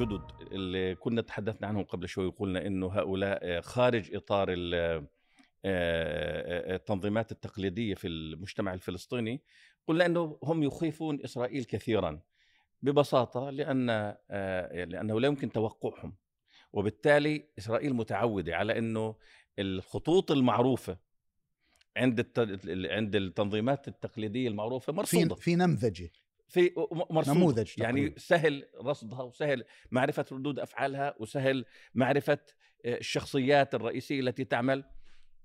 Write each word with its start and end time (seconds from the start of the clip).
الجدد 0.00 0.52
اللي 0.52 0.94
كنا 0.94 1.22
تحدثنا 1.22 1.66
عنهم 1.68 1.84
قبل 1.84 2.08
شوي 2.08 2.26
وقلنا 2.26 2.66
إنه 2.66 2.86
هؤلاء 2.86 3.60
خارج 3.60 4.14
إطار 4.14 4.48
التنظيمات 6.74 7.32
التقليدية 7.32 7.94
في 7.94 8.08
المجتمع 8.08 8.74
الفلسطيني 8.74 9.42
قلنا 9.86 10.06
إنه 10.06 10.38
هم 10.42 10.62
يخيفون 10.62 11.20
إسرائيل 11.24 11.64
كثيرا 11.64 12.20
ببساطة 12.82 13.50
لأن 13.50 13.86
لأنه 14.90 15.20
لا 15.20 15.28
يمكن 15.28 15.52
توقعهم. 15.52 16.16
وبالتالي 16.72 17.48
إسرائيل 17.58 17.94
متعودة 17.94 18.56
على 18.56 18.78
إنه 18.78 19.16
الخطوط 19.58 20.30
المعروفة 20.30 20.98
عند 21.96 22.26
عند 22.90 23.16
التنظيمات 23.16 23.88
التقليدية 23.88 24.48
المعروفة 24.48 24.92
مرصودة. 24.92 25.34
في 25.34 25.42
في 25.42 25.56
نمذجة. 25.56 26.10
في 26.48 26.72
مرصوده 27.10 27.38
نموذج 27.38 27.78
يعني 27.78 28.00
تقريبا. 28.00 28.18
سهل 28.18 28.66
رصدها 28.84 29.22
وسهل 29.22 29.64
معرفة 29.90 30.24
ردود 30.32 30.58
أفعالها 30.58 31.14
وسهل 31.18 31.64
معرفة 31.94 32.38
الشخصيات 32.84 33.74
الرئيسية 33.74 34.20
التي 34.20 34.44
تعمل 34.44 34.84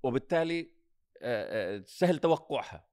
وبالتالي 0.02 0.70
سهل 1.86 2.18
توقعها. 2.18 2.86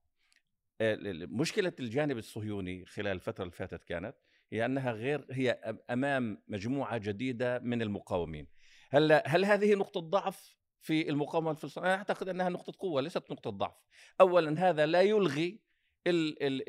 مشكلة 0.80 1.72
الجانب 1.80 2.18
الصهيوني 2.18 2.86
خلال 2.86 3.12
الفترة 3.12 3.42
اللي 3.42 3.54
فاتت 3.54 3.84
كانت 3.84 4.16
هي 4.52 4.64
أنها 4.64 4.92
غير 4.92 5.26
هي 5.30 5.50
أمام 5.90 6.42
مجموعة 6.48 6.98
جديدة 6.98 7.58
من 7.58 7.82
المقاومين. 7.82 8.46
هل 8.90 9.22
هل 9.26 9.44
هذه 9.44 9.74
نقطة 9.74 10.00
ضعف 10.00 10.56
في 10.80 11.08
المقاومة 11.08 11.50
الفلسطينية؟ 11.50 11.88
أنا 11.88 11.96
أعتقد 11.96 12.28
أنها 12.28 12.48
نقطة 12.48 12.72
قوة 12.78 13.00
ليست 13.00 13.30
نقطة 13.30 13.50
ضعف. 13.50 13.84
اولا 14.20 14.68
هذا 14.68 14.86
لا 14.86 15.02
يلغي 15.02 15.60
ال 16.06 16.42
ال 16.42 16.62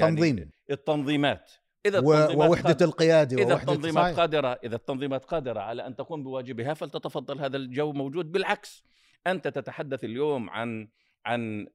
يعني 0.00 0.16
تنظيم. 0.16 0.50
التنظيمات. 0.70 1.52
إذا 1.86 1.98
ووحدة 2.34 2.86
القيادة 2.86 3.42
إذا 3.42 3.54
التنظيمات 3.54 4.04
صحيح. 4.04 4.16
قادره 4.16 4.60
إذا 4.64 4.76
التنظيمات 4.76 5.24
قادرة 5.24 5.60
على 5.60 5.86
أن 5.86 5.96
تقوم 5.96 6.22
بواجبها 6.22 6.74
فلتتفضل 6.74 7.40
هذا 7.40 7.56
الجو 7.56 7.92
موجود. 7.92 8.32
بالعكس 8.32 8.84
أنت 9.26 9.48
تتحدث 9.48 10.04
اليوم 10.04 10.50
عن 10.50 10.88
عن 11.26 11.66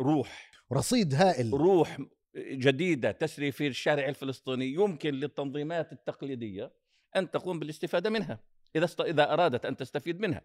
روح. 0.00 0.50
رصيد 0.72 1.14
هائل. 1.14 1.52
روح 1.52 1.98
جديدة 2.36 3.10
تسري 3.10 3.52
في 3.52 3.66
الشارع 3.66 4.08
الفلسطيني. 4.08 4.66
يمكن 4.66 5.14
للتنظيمات 5.14 5.92
التقليدية 5.92 6.72
أن 7.16 7.30
تقوم 7.30 7.58
بالاستفادة 7.58 8.10
منها 8.10 8.40
إذا. 8.76 8.88
إذا 9.00 9.32
أرادت 9.32 9.66
أن 9.66 9.76
تستفيد 9.76 10.20
منها. 10.20 10.42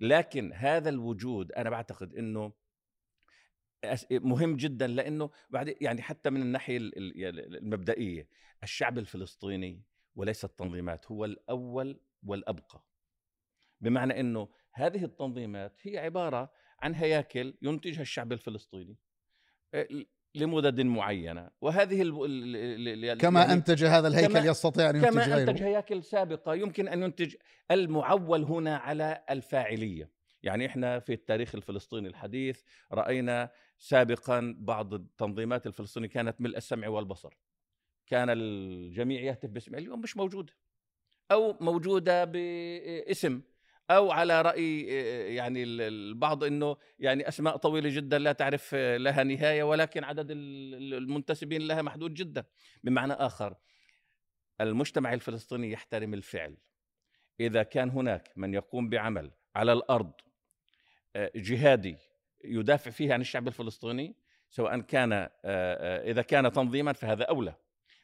لكن 0.00 0.52
هذا 0.52 0.88
الوجود 0.88 1.52
أنا 1.52 1.70
بعتقد 1.70 2.14
إنه 2.14 2.52
مهم 4.10 4.56
جدا 4.56 4.86
لأنه 4.86 5.30
بعد 5.50 5.74
يعني 5.80 6.02
حتى 6.02 6.30
من 6.30 6.42
الناحية 6.42 6.78
المبدئية 6.78 8.28
الشعب 8.62 8.98
الفلسطيني 8.98 9.82
وليس 10.14 10.44
التنظيمات 10.44 11.06
هو 11.06 11.24
الأول 11.24 12.00
والأبقى. 12.26 12.84
بمعنى 13.80 14.20
إنه 14.20 14.48
هذه 14.72 15.04
التنظيمات 15.04 15.80
هي 15.82 15.98
عبارة 15.98 16.50
عن 16.80 16.94
هياكل 16.94 17.54
ينتجها 17.62 18.02
الشعب 18.02 18.32
الفلسطيني 18.32 18.96
لمدد 20.34 20.80
معينة. 20.80 21.50
وهذه 21.60 22.02
ال 22.02 23.04
ال 23.04 23.18
كما 23.18 23.40
يعني 23.40 23.52
أنتج 23.52 23.84
هذا 23.84 24.08
الهيكل 24.08 24.32
كما 24.32 24.46
يستطيع 24.46 24.90
أن 24.90 24.96
ينتج 24.96 25.08
كما 25.10 25.24
غيره. 25.24 25.50
أنتج 25.50 25.62
هياكل 25.62 26.02
سابقه 26.02 26.54
يمكن 26.54 26.88
أن 26.88 27.02
ينتج 27.02 27.34
المعول 27.70 28.42
هنا 28.42 28.76
على 28.76 29.24
الفاعلية. 29.30 30.18
يعني 30.42 30.66
إحنا 30.66 30.98
في 30.98 31.12
التاريخ 31.12 31.54
الفلسطيني 31.54 32.08
الحديث 32.08 32.62
رأينا 32.92 33.50
سابقا 33.78 34.56
بعض 34.58 34.94
التنظيمات 34.94 35.66
الفلسطينية 35.66 36.08
كانت 36.08 36.40
ملء 36.40 36.56
السمع 36.56 36.88
والبصر. 36.88 37.38
كان 38.06 38.30
الجميع 38.30 39.20
يهتف 39.20 39.50
باسم 39.50 39.74
اليوم 39.74 40.00
مش 40.00 40.16
موجودة. 40.16 40.52
أو 41.30 41.56
موجودة 41.60 42.24
باسم. 42.24 43.42
أو 43.90 44.10
على 44.10 44.42
رأي 44.42 44.82
يعني 45.36 45.62
البعض 45.64 46.44
إنه 46.44 46.76
يعني 46.98 47.28
أسماء 47.28 47.56
طويلة 47.56 47.88
جدا 47.88 48.18
لا 48.18 48.32
تعرف 48.32 48.74
لها 48.74 49.24
نهاية 49.24 49.62
ولكن 49.62 50.04
عدد 50.04 50.26
المنتسبين 50.30 51.66
لها 51.66 51.82
محدود 51.82 52.14
جدا. 52.14 52.44
بمعنى 52.84 53.12
آخر 53.12 53.54
المجتمع 54.60 55.14
الفلسطيني 55.14 55.70
يحترم 55.70 56.14
الفعل. 56.14 56.56
إذا 57.40 57.62
كان 57.62 57.90
هناك 57.90 58.32
من 58.36 58.54
يقوم 58.54 58.88
بعمل 58.88 59.30
على 59.56 59.72
الأرض 59.72 60.12
جهادي 61.36 61.96
يدافع 62.44 62.90
فيه 62.90 63.12
عن 63.12 63.20
الشعب 63.20 63.48
الفلسطيني 63.48 64.16
سواء 64.50 64.80
كان 64.80 65.28
إذا 66.04 66.22
كان 66.22 66.52
تنظيما 66.52 66.92
فهذا 66.92 67.24
أولى 67.24 67.54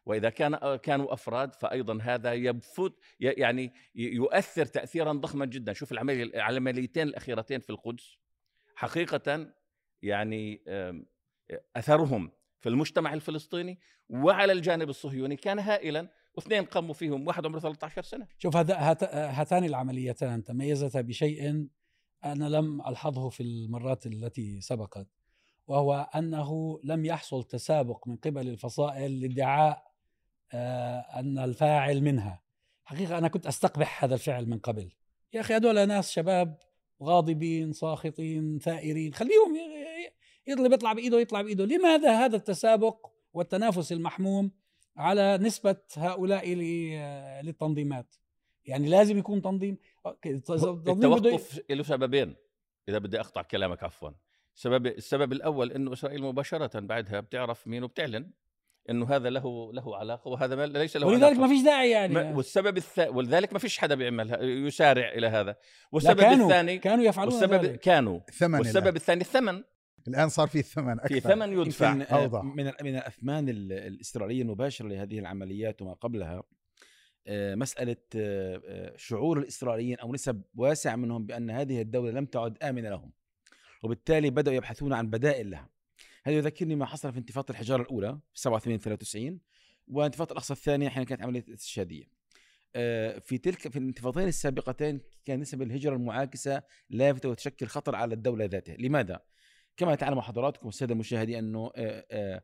وإذا 0.07 0.31
كان 0.31 0.77
كانوا 0.77 1.13
أفراد 1.13 1.55
فايضا 1.55 1.99
هذا 2.03 2.33
يبفت 2.33 2.93
يعني 3.21 3.73
يؤثر 3.95 4.67
تاثيرا 4.67 5.13
ضخما 5.13 5.47
جدا. 5.47 5.73
شوف 5.73 5.93
العمليتين 5.93 7.09
الأخيرتين 7.09 7.61
في 7.61 7.71
القدس 7.71 8.19
حقيقه 8.75 9.47
يعني 10.03 10.63
أثرهم 11.77 12.31
في 12.61 12.69
المجتمع 12.69 13.15
الفلسطيني 13.15 13.79
وعلى 14.09 14.53
الجانب 14.53 14.89
الصهيوني 14.89 15.37
كان 15.37 15.59
هائلا 15.59 16.09
واثنين 16.35 16.65
قاموا 16.65 16.95
فيهم 16.95 17.27
واحد 17.27 17.47
عمره 17.47 17.59
13 17.59 18.03
سنة. 18.03 18.27
شوف 18.39 18.57
هذا 18.57 18.75
هاتان 19.13 19.65
العمليتان 19.65 20.45
تميزتا 20.45 21.01
بشيء 21.01 21.69
أنا 22.25 22.49
لم 22.49 22.81
ألحظه 22.81 23.29
في 23.29 23.43
المرات 23.43 24.07
التي 24.07 24.61
سبقت 24.61 25.07
وهو 25.67 26.09
أنه 26.15 26.81
لم 26.85 27.05
يحصل 27.05 27.45
تسابق 27.45 28.09
من 28.09 28.17
قبل 28.17 28.49
الفصائل 28.49 29.21
لادعاء 29.21 29.95
آه، 30.53 30.99
أن 30.99 31.39
الفاعل 31.39 32.03
منها. 32.03 32.43
حقيقة 32.85 33.19
أنا 33.19 33.29
كنت 33.29 33.47
أستقبح 33.47 34.05
هذا 34.05 34.15
الفعل 34.15 34.47
من 34.47 34.59
قبل. 34.59 34.93
يا 35.33 35.41
أخي 35.41 35.55
هذول 35.55 35.89
ناس 35.89 36.11
شباب 36.11 36.59
غاضبين 37.03 37.73
ساخطين 37.73 38.59
ثائرين 38.59 39.15
خليهم 39.15 39.57
يطلع 40.47 40.93
بإيده 40.93 41.21
يطلع 41.21 41.43
بإيده. 41.43 41.65
لماذا 41.65 42.25
هذا 42.25 42.37
التسابق 42.37 43.07
والتنافس 43.33 43.93
المحموم 43.93 44.51
على 44.97 45.39
نسبة 45.39 45.77
هؤلاء 45.97 46.55
للتنظيمات؟ 47.43 48.15
يعني 48.65 48.89
لازم 48.89 49.19
يكون 49.19 49.43
تنظيم 49.43 49.79
التوقف 50.07 51.61
له 51.71 51.83
سببين 51.83 52.37
إذا 52.89 52.99
بدي 52.99 53.21
أقطع 53.21 53.43
كلامك 53.43 53.83
عفوا. 53.83 54.11
السبب 54.57 54.87
السبب 54.87 55.33
الأول 55.33 55.73
إنه 55.73 55.93
إسرائيل 55.93 56.23
مباشرة 56.23 56.81
بعدها 56.81 57.21
بتعرف 57.21 57.67
مين 57.67 57.85
وبتعلن 57.85 58.31
إنه 58.91 59.07
هذا 59.17 59.31
له 59.31 59.73
له 59.73 59.97
علاقة 59.97 60.29
وهذا 60.29 60.57
ما 60.57 60.67
ليس 60.67 60.97
له 60.97 61.07
ولذلك 61.07 61.39
ما 61.39 61.49
فيش 61.49 61.63
داعي 61.63 61.91
يعني. 61.91 62.15
ما 62.15 62.37
والسبب 62.37 62.77
الث... 62.77 62.99
ولذلك 63.09 63.53
ما 63.53 63.59
فيش 63.59 63.79
حدا 63.79 63.95
بيعملها 63.95 64.43
يسارع 64.43 65.09
إلى 65.09 65.27
هذا. 65.27 65.57
والسبب 65.93 66.21
كانوا 66.21 66.47
الثاني 66.47 66.79
كانوا 66.79 67.05
يفعلون 67.05 67.35
والسبب 67.35 67.65
ذلك. 67.65 67.81
كانوا 67.81 68.21
ثمن 68.33 68.59
والسبب 68.59 68.83
الآن. 68.83 68.97
الثاني 68.97 69.21
الثمن. 69.21 69.63
الآن 70.09 70.29
صار 70.29 70.49
في 70.49 70.63
ثمن 70.63 71.01
أكثر. 71.01 71.09
في 71.15 71.21
ثمن 71.21 71.53
يدفع. 71.61 71.93
آه، 72.11 72.43
من 72.43 72.65
من 72.83 72.97
الأثمان 72.97 73.49
ال- 73.49 73.73
الإسرائيلية 73.73 74.43
المباشرة 74.43 74.87
لهذه 74.89 75.19
العمليات 75.19 75.83
وما 75.83 75.93
قبلها 75.93 76.43
آه، 77.27 77.55
مسألة 77.55 77.97
آه، 78.17 78.63
آه، 78.67 78.97
شعور 78.97 79.39
الإسرائيليين 79.39 79.99
أو 79.99 80.13
نسب 80.13 80.43
واسعه 80.55 80.97
منهم 80.97 81.27
بأن 81.27 81.51
هذه 81.51 81.81
الدولة 81.81 82.11
لم 82.11 82.27
تعد 82.27 82.63
آمنة 82.63 82.89
لهم 82.89 83.13
وبالتالي 83.83 84.31
بدأوا 84.31 84.57
يبحثون 84.57 84.93
عن 84.93 85.11
بدائل 85.11 85.51
لها. 85.51 85.69
هذا 86.25 86.37
يذكرني 86.37 86.77
ما 86.77 86.87
حصل 86.87 87.13
في 87.13 87.19
انتفاضة 87.19 87.47
الحجارة 87.51 87.83
الأولى 87.83 88.19
في 88.35 88.41
87 88.41 88.79
93 88.81 89.41
وانتفاضة 89.89 90.33
الأقصى 90.33 90.53
الثانية 90.53 90.89
حين 90.89 91.05
كانت 91.05 91.23
عملية 91.23 91.45
استشهاديه 91.55 92.05
آه، 92.77 93.19
في 93.19 93.39
تلك 93.39 93.69
في 93.69 93.79
الانتفاضتين 93.79 94.29
السابقتين 94.29 95.01
كان 95.25 95.41
نسب 95.41 95.63
الهجرة 95.63 95.95
المعاكسة 95.95 96.63
لافتة 96.91 97.29
وتشكل 97.29 97.67
خطر 97.67 97.95
على 97.95 98.15
الدولة 98.15 98.45
ذاتها، 98.45 98.77
لماذا؟ 98.77 99.21
كما 99.77 99.95
تعلم 99.95 100.21
حضراتكم 100.21 100.69
السادة 100.69 100.93
المشاهدين 100.93 101.71
آه، 101.77 102.43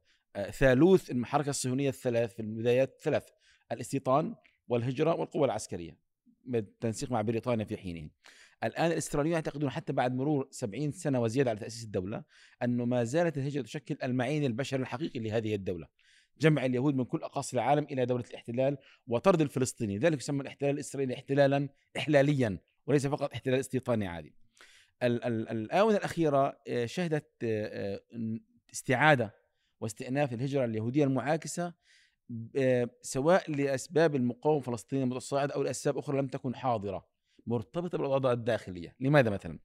ثالوث 0.50 1.10
الحركه 1.10 1.50
الصهيونية 1.50 1.88
الثلاث 1.88 2.34
في 2.34 2.42
البدايات 2.42 3.00
ثلاث 3.02 3.28
الاستيطان 3.72 4.34
والهجرة 4.68 5.14
والقوة 5.14 5.44
العسكرية 5.44 5.96
بالتنسيق 6.44 7.10
مع 7.10 7.20
بريطانيا 7.22 7.64
في 7.64 7.76
حينه. 7.76 8.10
الآن 8.64 8.90
الاستراليون 8.90 9.34
يعتقدون 9.34 9.70
حتى 9.70 9.92
بعد 9.92 10.14
مرور 10.14 10.48
70 10.50 10.92
سنة 10.92 11.20
وزيادة 11.20 11.50
على 11.50 11.58
تأسيس 11.60 11.84
الدولة 11.84 12.24
انه 12.62 12.84
ما 12.84 13.04
زالت 13.04 13.38
الهجرة 13.38 13.62
تشكل 13.62 13.96
المعين 14.02 14.44
البشري 14.44 14.82
الحقيقي 14.82 15.20
لهذه 15.20 15.54
الدولة. 15.54 15.86
جمع 16.40 16.64
اليهود 16.64 16.94
من 16.94 17.04
كل 17.04 17.22
أقاصي 17.22 17.56
العالم 17.56 17.84
إلى 17.84 18.06
دولة 18.06 18.24
الاحتلال 18.30 18.76
وطرد 19.06 19.40
الفلسطيني، 19.40 19.98
لذلك 19.98 20.18
يسمى 20.18 20.42
الاحتلال 20.42 20.70
الإسرائيلي 20.74 21.14
احتلالا 21.14 21.68
احلاليا 21.96 22.58
وليس 22.86 23.06
فقط 23.06 23.32
احتلال 23.32 23.60
استيطاني 23.60 24.06
عادي. 24.06 24.34
ال- 25.02 25.24
ال- 25.24 25.48
الآونة 25.48 25.96
الأخيرة 25.96 26.58
آه، 26.68 26.86
شهدت 26.86 27.26
آه، 27.44 28.00
آه، 28.14 28.38
استعادة 28.72 29.34
واستئناف 29.80 30.32
الهجرة 30.32 30.64
اليهودية 30.64 31.04
المعاكسة 31.04 31.68
ب- 31.68 31.74
سواء 33.02 33.50
لأسباب 33.50 34.14
المقاومة 34.16 34.58
الفلسطينية 34.58 35.04
المتصاعدة 35.04 35.54
أو 35.54 35.62
لأسباب 35.62 35.98
أخرى 35.98 36.18
لم 36.18 36.26
تكن 36.26 36.54
حاضرة 36.54 37.06
مرتبطة 37.46 37.98
بالاوضاع 37.98 38.32
الداخلية، 38.32 38.94
لماذا 39.00 39.30
مثلا؟ 39.30 39.58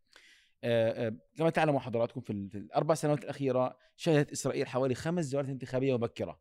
آه، 0.64 1.08
آه، 1.08 1.14
كما 1.38 1.50
تعلموا 1.50 1.80
حضراتكم 1.80 2.22
في 2.22 2.30
ال- 2.30 2.50
في 2.50 2.58
الأربع 2.58 2.94
سنوات 2.96 3.24
الأخيرة 3.24 3.78
شهدت 3.96 4.32
إسرائيل 4.32 4.68
حوالي 4.68 4.96
خمس 4.96 5.32
جولات 5.32 5.50
انتخابية 5.50 5.94
مبكرة. 5.94 6.40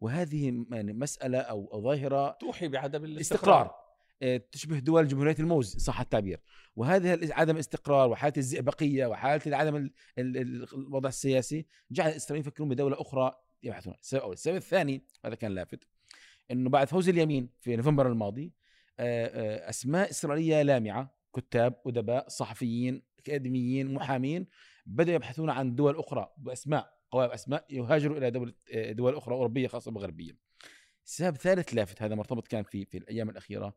وهذه 0.00 0.64
يعني 0.70 0.92
مسألة 0.92 1.38
أو 1.38 1.70
أو 1.72 1.82
ظاهرة 1.82 2.30
توحي 2.40 2.68
بعدم 2.68 3.04
الاستقرار. 3.04 3.74
آه، 4.22 4.36
تشبه 4.52 4.78
دول 4.78 5.08
جمهورية 5.08 5.36
الموز 5.38 5.76
صح 5.76 6.00
التعبير. 6.00 6.40
وهذه 6.76 7.14
ال- 7.14 7.32
عدم 7.32 7.54
الاستقرار 7.54 8.10
وحالة 8.10 8.34
الزئبقية 8.36 9.06
وحالة 9.06 9.56
عدم 9.56 9.76
ال- 9.76 9.92
ال- 10.18 10.36
ال- 10.36 10.74
الوضع 10.74 11.08
السياسي 11.08 11.66
جعل 11.90 12.10
الاسرائيليين 12.10 12.46
يفكرون 12.48 12.68
بدولة 12.68 13.00
أخرى 13.00 13.34
يبحثون. 13.62 13.94
السبب 14.00 14.20
الأول. 14.20 14.32
السبب 14.32 14.56
الثاني 14.56 15.04
هذا 15.24 15.34
كان 15.34 15.54
لافت 15.54 15.84
إنه 16.50 16.70
بعد 16.70 16.88
فوز 16.88 17.08
اليمين 17.08 17.48
في 17.60 17.76
نوفمبر 17.76 18.08
الماضي 18.08 18.52
آه، 18.98 19.26
آه، 19.26 19.70
أسماء 19.70 20.10
إسرائيلية 20.10 20.62
لامعة 20.62 21.14
كتاب 21.36 21.80
أدباء 21.86 22.28
صحفيين 22.28 23.02
أكاديميين 23.18 23.94
محامين 23.94 24.46
بدأوا 24.86 25.14
يبحثون 25.16 25.50
عن 25.50 25.74
دول 25.74 25.98
أخرى 25.98 26.32
بأسماء 26.38 27.00
قوائم 27.10 27.30
أسماء 27.30 27.66
يهاجروا 27.70 28.18
إلى 28.18 28.30
دول 28.30 28.54
آه، 28.74 28.92
دول 28.92 29.16
أخرى 29.16 29.34
أوروبية 29.34 29.68
خاصة 29.68 29.90
بغربيه 29.90 30.36
سبب 31.04 31.36
ثالث 31.36 31.74
لافت 31.74 32.02
هذا 32.02 32.14
مرتبط 32.14 32.48
كان 32.48 32.62
في 32.62 32.84
في 32.84 32.98
الأيام 32.98 33.30
الأخيرة 33.30 33.74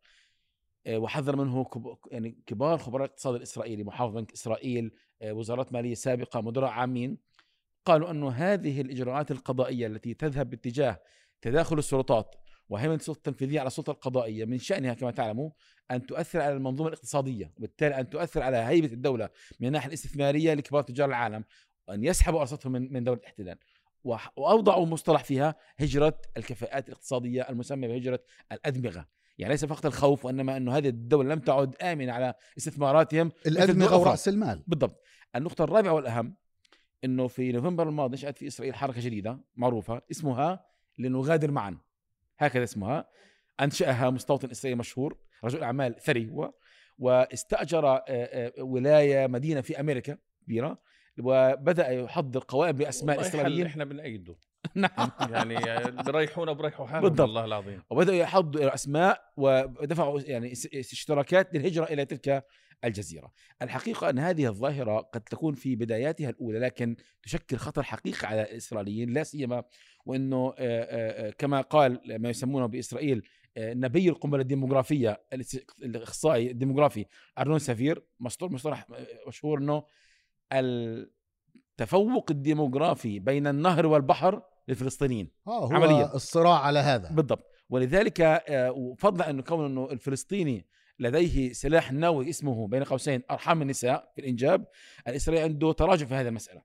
وحذر 0.90 1.36
منه 1.36 1.66
يعني 2.12 2.38
كبار 2.46 2.78
خبراء 2.78 3.06
الاقتصاد 3.06 3.36
الإسرائيلي 3.36 3.84
محافظ 3.84 4.14
بنك 4.14 4.32
إسرائيل 4.34 4.92
وزارات 5.24 5.74
مالية 5.74 5.94
سابقة 5.94 6.42
مدراء 6.42 6.70
عامين. 6.70 7.18
قالوا 7.86 8.12
انه 8.12 8.30
هذه 8.30 8.82
الإجراءات 8.82 9.32
القضائية 9.32 9.88
التي 9.88 10.14
تذهب 10.14 10.50
باتجاه 10.50 11.02
تداخل 11.42 11.78
السلطات 11.78 12.36
وهيمنة 12.70 12.96
السلطة 12.96 13.18
التنفيذية 13.18 13.60
على 13.60 13.68
السلطة 13.68 13.92
القضائية 13.92 14.46
من 14.46 14.58
شأنها 14.58 14.94
كما 14.94 15.12
تعلموا 15.12 15.50
أن 15.92 16.06
تؤثر 16.06 16.42
على 16.42 16.54
المنظومة 16.54 16.90
الاقتصادية 16.90 17.52
وبالتالي 17.58 18.00
أن 18.00 18.10
تؤثر 18.10 18.44
على 18.44 18.58
هيبة 18.58 18.94
الدولة 18.94 19.30
من 19.60 19.68
الناحية 19.68 19.88
الاستثمارية 19.88 20.54
لكبار 20.54 20.84
تجار 20.84 21.10
العالم 21.10 21.44
وان 21.88 22.04
يسحبوا 22.04 22.42
ارصدتهم 22.42 22.72
من 22.72 22.94
من 22.94 23.04
دولة 23.04 23.20
الاحتلال. 23.20 23.58
وأوضعوا 24.04 24.86
مصطلح 24.86 25.24
فيها 25.24 25.56
هجرة 25.80 26.22
الكفاءات 26.38 26.88
الاقتصادية 26.88 27.42
المسمى 27.50 27.88
بهجرة 27.88 28.20
الأدمغة. 28.52 29.08
يعني 29.38 29.54
ليس 29.54 29.66
فقط 29.66 29.86
الخوف 29.86 30.26
وإنما 30.26 30.58
انه 30.58 30.78
هذه 30.78 30.88
الدولة 30.88 31.34
لم 31.34 31.40
تعد 31.40 31.76
آمنة 31.82 32.14
على 32.14 32.34
استثماراتهم 32.58 33.32
الأدمغة. 33.48 33.98
ورأس 33.98 34.28
المال. 34.28 34.64
بالضبط. 34.68 35.04
النقطة 35.36 35.64
الرابعة 35.64 35.94
والأهم 35.94 36.36
أنه 37.04 37.28
في 37.28 37.52
نوفمبر 37.52 37.90
الماضي 37.90 38.14
نشأت 38.14 38.38
في 38.38 38.48
إسرائيل 38.48 38.76
حركة 38.76 39.02
جديدة 39.02 39.40
معروفة 39.56 40.02
اسمها 40.12 40.66
لنغادر 41.00 41.52
معا. 41.52 41.78
هكذا 42.38 42.64
اسمها. 42.64 43.10
أنشأها 43.62 44.10
مستوطن 44.10 44.50
إسرائيلي 44.50 44.80
مشهور 44.80 45.18
رجل 45.44 45.64
أعمال 45.64 45.96
ثري 46.02 46.30
هو 46.30 46.54
واستأجر 47.00 47.88
آه، 47.88 48.04
آه، 48.10 48.64
ولاية 48.64 49.28
مدينة 49.28 49.62
في 49.62 49.80
أمريكا 49.80 50.18
كبيرة 50.46 50.78
وبدأ 51.20 51.90
يحضر 51.90 52.44
قوائم 52.48 52.78
حل 52.78 52.84
الإسرائيليين 53.10 53.66
إحنا 53.66 53.84
بنأيده 53.84 54.36
نعم. 54.76 55.12
يعني 55.20 55.56
بريحونا 56.04 56.54
بريحوا 56.54 56.86
حالهم 56.86 57.02
بالضبط. 57.02 57.20
والله 57.20 57.46
العظيم. 57.46 57.84
وبدأوا 57.90 58.18
يحضروا 58.18 58.74
أسماء 58.74 59.32
ودفعوا 59.38 60.22
يعني 60.22 60.52
اشتراكات 60.76 61.54
للهجرة 61.54 61.84
إلى 61.84 62.06
تلك 62.06 62.46
الجزيرة. 62.84 63.32
الحقيقة 63.62 64.10
أن 64.10 64.20
هذه 64.20 64.48
الظاهرة 64.48 64.98
قد 65.00 65.22
تكون 65.22 65.56
في 65.56 65.76
بداياتها 65.76 66.30
الأولى 66.30 66.60
لكن 66.60 66.96
تشكل 67.24 67.58
خطر 67.58 67.84
حقيقي 67.84 68.28
على 68.28 68.42
الإسرائيليين 68.42 69.10
لا 69.10 69.24
سيما 69.24 69.64
وأنه 70.06 70.48
آه، 70.48 70.54
آه، 70.58 71.28
آه، 71.28 71.32
كما 71.38 71.62
قال 71.62 72.02
ما 72.22 72.30
يسمونه 72.30 72.66
بإسرائيل 72.66 73.24
آه، 73.58 73.74
نبي 73.74 74.10
القنبلة 74.10 74.42
الديموغرافية 74.42 75.22
الإخصائي 75.84 76.52
الديموغرافي 76.52 77.06
أرنون 77.40 77.60
سفير 77.60 78.04
مصطلح 78.20 78.86
مشهور 79.28 79.60
أنه 79.60 79.84
التفوق 81.74 82.32
الديموغرافي 82.32 83.20
بين 83.20 83.48
النهر 83.48 83.86
والبحر 83.86 84.42
للفلسطينيين. 84.68 85.32
آه 85.48 85.66
هو 85.66 85.74
عملياً. 85.76 86.16
الصراع 86.16 86.60
على 86.60 86.80
هذا. 86.80 87.10
بالضبط. 87.12 87.46
ولذلك 87.70 88.22
آه، 88.22 88.72
وفضلا 88.72 89.30
انه 89.30 89.42
كون 89.42 89.66
إنه 89.66 89.92
الفلسطيني 89.92 90.66
لديه 91.00 91.54
سلاح 91.54 91.92
نووي 91.92 92.30
اسمه 92.30 92.68
بين 92.68 92.84
قوسين 92.84 93.22
أرحام 93.32 93.62
النساء 93.62 94.12
في 94.16 94.22
الإنجاب. 94.22 94.68
الاسرائيلي 95.08 95.44
عنده 95.46 95.72
تراجع 95.72 96.06
في 96.06 96.14
هذه 96.14 96.28
المسألة 96.28 96.62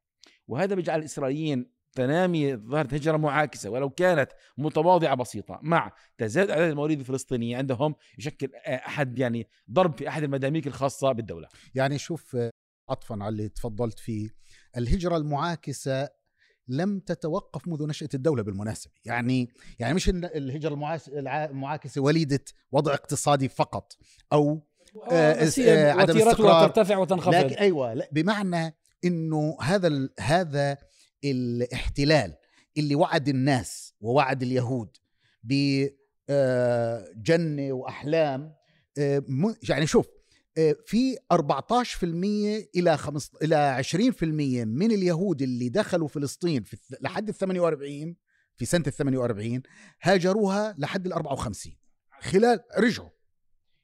وهذا 0.49 0.75
بيجعل 0.75 0.99
الإسرائيليين 0.99 1.79
تنامي 1.93 2.57
ظاهرة 2.57 2.95
هجرة 2.95 3.17
معاكسة 3.17 3.71
ولو 3.71 3.91
كانت 3.91 4.31
متواضعة 4.59 5.15
بسيطة. 5.15 5.61
مع 5.63 5.93
تزايد 6.19 6.51
عدد 6.51 6.71
المواليد 6.71 6.99
الفلسطينية 6.99 7.57
عندهم 7.57 7.95
يشكل 8.19 8.51
آه، 8.67 8.75
أحد 8.77 9.19
يعني 9.19 9.49
ضرب 9.71 9.99
في 9.99 10.09
أحد 10.09 10.23
المداميك 10.23 10.67
الخاصة 10.67 11.13
بالدولة. 11.13 11.49
يعني 11.75 11.99
شوف 11.99 12.37
آه، 12.37 12.51
عطفا 12.89 13.15
على 13.15 13.29
اللي 13.29 13.49
تفضلت 13.49 13.99
فيه. 13.99 14.29
الهجرة 14.77 15.17
المعاكسة 15.17 16.09
لم 16.69 16.99
تتوقف 17.01 17.69
منذ 17.69 17.87
نشأة 17.87 18.09
الدولة 18.15 18.43
بالمناسبة 18.43 18.93
يعني 19.05 19.49
يعني 19.79 19.95
مش 19.95 20.09
الهجرة 20.09 20.99
المعاكسة 21.09 22.01
وليدة 22.01 22.45
وضع 22.73 22.95
اقتصادي 22.95 23.49
فقط 23.49 23.97
أو 24.33 24.63
آه، 25.11 25.33
آه، 25.33 25.51
هي 25.57 25.91
عدم 25.91 26.19
استقرار. 26.19 26.69
ترتفع 26.69 26.97
وتنخفض 26.99 27.35
لكن 27.35 27.57
أيوه 27.57 27.95
لا 27.95 28.09
بمعنى 28.13 28.75
إنه 29.05 29.57
هذا 29.61 29.89
ال 29.89 30.11
هذا 30.21 30.77
الاحتلال 31.25 32.35
اللي 32.79 32.95
وعد 32.95 33.29
الناس 33.29 33.95
ووعد 34.01 34.43
اليهود 34.43 34.97
وأحلام 37.73 38.55
آه، 38.99 39.23
م- 39.29 39.55
يعني 39.69 39.87
شوف 39.87 40.07
آه، 40.07 40.18
في 40.87 41.17
14% 41.33 42.05
إلى 42.77 42.97
5 42.97 43.31
إلى 43.43 43.83
20% 43.83 44.23
من 44.67 44.93
اليهود 44.93 45.43
اللي 45.43 45.69
دخلوا 45.69 46.09
فلسطين 46.09 46.63
في 46.63 46.77
لحد 47.01 47.29
ال 47.29 47.35
48 47.35 48.17
في 48.57 48.65
سنة 48.65 48.85
ال 48.87 48.93
48 48.93 49.63
هاجروها 50.03 50.75
لحد 50.79 51.07
ال 51.07 51.13
54 51.13 51.73
خلال 52.21 52.61
رجعوا. 52.79 53.09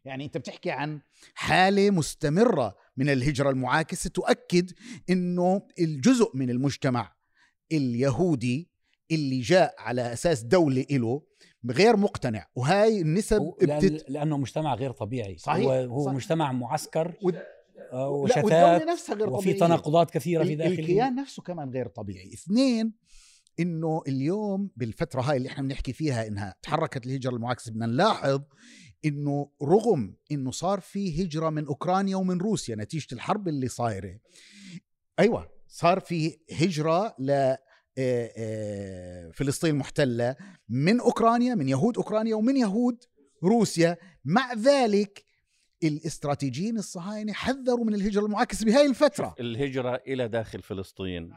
يعني 0.05 0.25
أنت 0.25 0.37
بتحكي 0.37 0.71
عن 0.71 1.01
حالة 1.35 1.91
مستمرة 1.91 2.77
من 2.97 3.09
الهجرة 3.09 3.51
المعاكسة 3.51 4.11
تؤكد 4.11 4.71
إنه 5.11 5.67
الجزء 5.79 6.31
من 6.37 6.51
المجتمع 6.51 7.17
اليهودي 7.73 8.71
اللي 9.11 9.41
جاء 9.41 9.75
على 9.79 10.13
أساس 10.13 10.43
دولة 10.43 10.87
له 10.91 11.23
غير 11.71 11.97
مقتنع 11.97 12.47
وهاي 12.55 13.01
النسب 13.01 13.55
لأن 13.63 13.79
بتت... 13.79 14.11
لأنه 14.11 14.37
مجتمع 14.39 14.75
غير 14.75 14.91
طبيعي. 14.93 15.37
صحيح، 15.39 15.67
هو, 15.67 15.73
هو 15.73 16.05
صحيح. 16.05 16.15
مجتمع 16.17 16.53
معسكر 16.53 17.15
ود- 17.23 17.39
آه، 17.93 18.09
وشتات 18.11 18.45
والدولة 18.45 18.93
نفسها 18.93 19.15
غير 19.15 19.29
وفي 19.31 19.43
طبيعية. 19.53 19.59
تناقضات 19.61 20.11
كثيرة 20.11 20.45
في 20.45 20.55
داخل 20.55 20.73
الكيان 20.73 21.15
نفسه 21.15 21.43
كمان 21.43 21.71
غير 21.71 21.87
طبيعي. 21.89 22.31
اثنين 22.35 22.93
إنه 23.61 24.03
اليوم 24.09 24.71
بالفترة 24.77 25.21
هاي 25.21 25.37
اللي 25.37 25.49
إحنا 25.49 25.63
بنحكي 25.63 25.93
فيها 25.93 26.27
إنها 26.27 26.55
تحركت 26.63 27.07
الهجرة 27.07 27.31
المعاكسه 27.35 27.71
بدنا 27.73 27.87
نلاحظ 27.87 28.41
إنه 29.05 29.51
رغم 29.63 30.17
إنه 30.33 30.51
صار 30.51 30.81
في 30.81 31.23
هجرة 31.25 31.51
من 31.51 31.67
أوكرانيا 31.67 32.17
ومن 32.17 32.39
روسيا 32.39 32.77
نتيجة 32.77 33.07
الحرب 33.15 33.49
اللي 33.49 33.69
صايرة 33.69 34.19
أيوه 35.19 35.49
صار 35.69 36.01
في 36.01 36.37
هجرة 36.53 37.15
ل 37.19 37.55
فلسطين 39.33 39.75
محتلة 39.75 40.37
من 40.69 41.01
أوكرانيا 41.01 41.55
من 41.55 41.69
يهود 41.69 41.97
أوكرانيا 41.97 42.35
ومن 42.35 42.57
يهود 42.57 43.05
روسيا. 43.45 43.97
مع 44.25 44.53
ذلك 44.53 45.25
الاستراتيجيين 45.83 46.79
الصهاينة 46.79 47.33
حذروا 47.33 47.85
من 47.85 47.95
الهجرة 47.95 48.25
المعاكسة 48.27 48.67
بهاي 48.67 48.87
الفترة. 48.87 49.35
الهجرة 49.41 50.03
إلى 50.07 50.29
داخل 50.29 50.63
فلسطين 50.63 51.33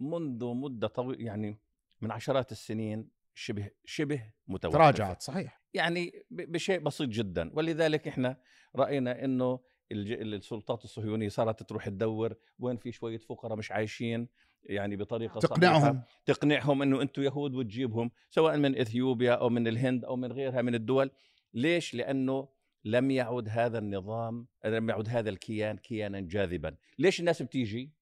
منذ 0.00 0.44
مدة 0.44 0.88
طويلة 0.88 1.24
يعني 1.24 1.60
من 2.00 2.10
عشرات 2.10 2.52
السنين 2.52 3.10
شبه 3.34 3.70
شبه 3.84 4.22
متوقفة. 4.48 4.78
تراجعت 4.78 5.22
صحيح. 5.22 5.62
يعني 5.74 6.12
بشيء 6.30 6.78
بسيط 6.78 7.08
جدا. 7.08 7.50
ولذلك 7.54 8.08
إحنا 8.08 8.40
رأينا 8.76 9.24
إنه 9.24 9.60
السلطات 9.92 10.84
الصهيونية 10.84 11.28
صارت 11.28 11.62
تروح 11.62 11.88
تدور 11.88 12.34
وين 12.58 12.76
في 12.76 12.92
شوية 12.92 13.18
فقراء 13.18 13.56
مش 13.56 13.72
عايشين 13.72 14.28
يعني 14.68 14.96
بطريقة 14.96 15.40
تقنعهم 15.40 15.80
صحيحة. 15.80 16.06
تقنعهم. 16.26 16.82
إنه 16.82 17.02
أنتم 17.02 17.22
يهود 17.22 17.54
وتجيبهم 17.54 18.10
سواء 18.30 18.56
من 18.56 18.78
إثيوبيا 18.78 19.32
أو 19.32 19.48
من 19.48 19.68
الهند 19.68 20.04
أو 20.04 20.16
من 20.16 20.32
غيرها 20.32 20.62
من 20.62 20.74
الدول. 20.74 21.10
ليش؟ 21.54 21.94
لأنه 21.94 22.48
لم 22.84 23.10
يعد 23.10 23.48
هذا 23.48 23.78
النظام 23.78 24.46
لم 24.64 24.88
يعد 24.90 25.08
هذا 25.08 25.30
الكيان 25.30 25.76
كيانا 25.76 26.20
جاذبا. 26.20 26.76
ليش 26.98 27.20
الناس 27.20 27.42
بتيجي؟ 27.42 27.92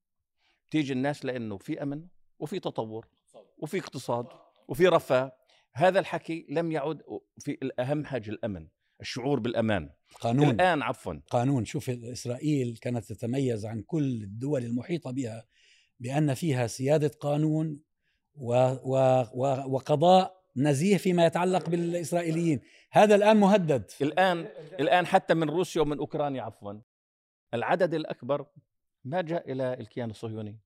بتيجي 0.67 0.93
الناس 0.93 1.25
لأنه 1.25 1.59
في 1.59 1.83
أمن 1.83 2.07
وفي 2.39 2.61
تطور 2.61 3.07
وفي 3.59 3.79
اقتصاد 3.79 4.27
وفي 4.69 4.89
رفاه. 4.89 5.33
هذا 5.73 5.99
الحكي 5.99 6.47
لم 6.49 6.73
يعد 6.73 7.03
في 7.39 7.59
الاهم 7.63 8.05
حاجة 8.05 8.31
الأمن 8.31 8.69
الشعور 9.01 9.41
بالأمان. 9.41 9.91
قانون. 10.21 10.51
الآن 10.51 10.83
عفوا. 10.83 11.15
قانون. 11.31 11.65
شوف 11.65 11.91
إسرائيل 11.91 12.77
كانت 12.77 13.05
تتميز 13.05 13.67
عن 13.67 13.83
كل 13.83 14.23
الدول 14.23 14.65
المحيطة 14.65 15.11
بها 15.11 15.45
بأن 16.05 16.35
فيها 16.35 16.67
سيادة 16.67 17.11
قانون 17.21 17.81
و 18.37 18.55
و 18.85 19.25
و 19.35 19.75
وقضاء 19.75 20.45
نزيه 20.57 20.97
فيما 20.97 21.27
يتعلق 21.27 21.71
بالإسرائيليين. 21.71 22.61
هذا 22.91 23.15
الآن 23.15 23.37
مهدد. 23.37 23.91
الآن 24.03 24.49
الآن 24.81 25.07
حتى 25.07 25.35
من 25.35 25.51
روسيا 25.51 25.83
ومن 25.83 25.99
أوكرانيا 25.99 26.43
عفوا. 26.43 26.73
العدد 27.55 27.95
الأكبر 27.95 28.47
ما 29.05 29.21
جاء 29.21 29.53
إلى 29.53 29.75
الكيان 29.75 30.11
الصهيوني. 30.11 30.59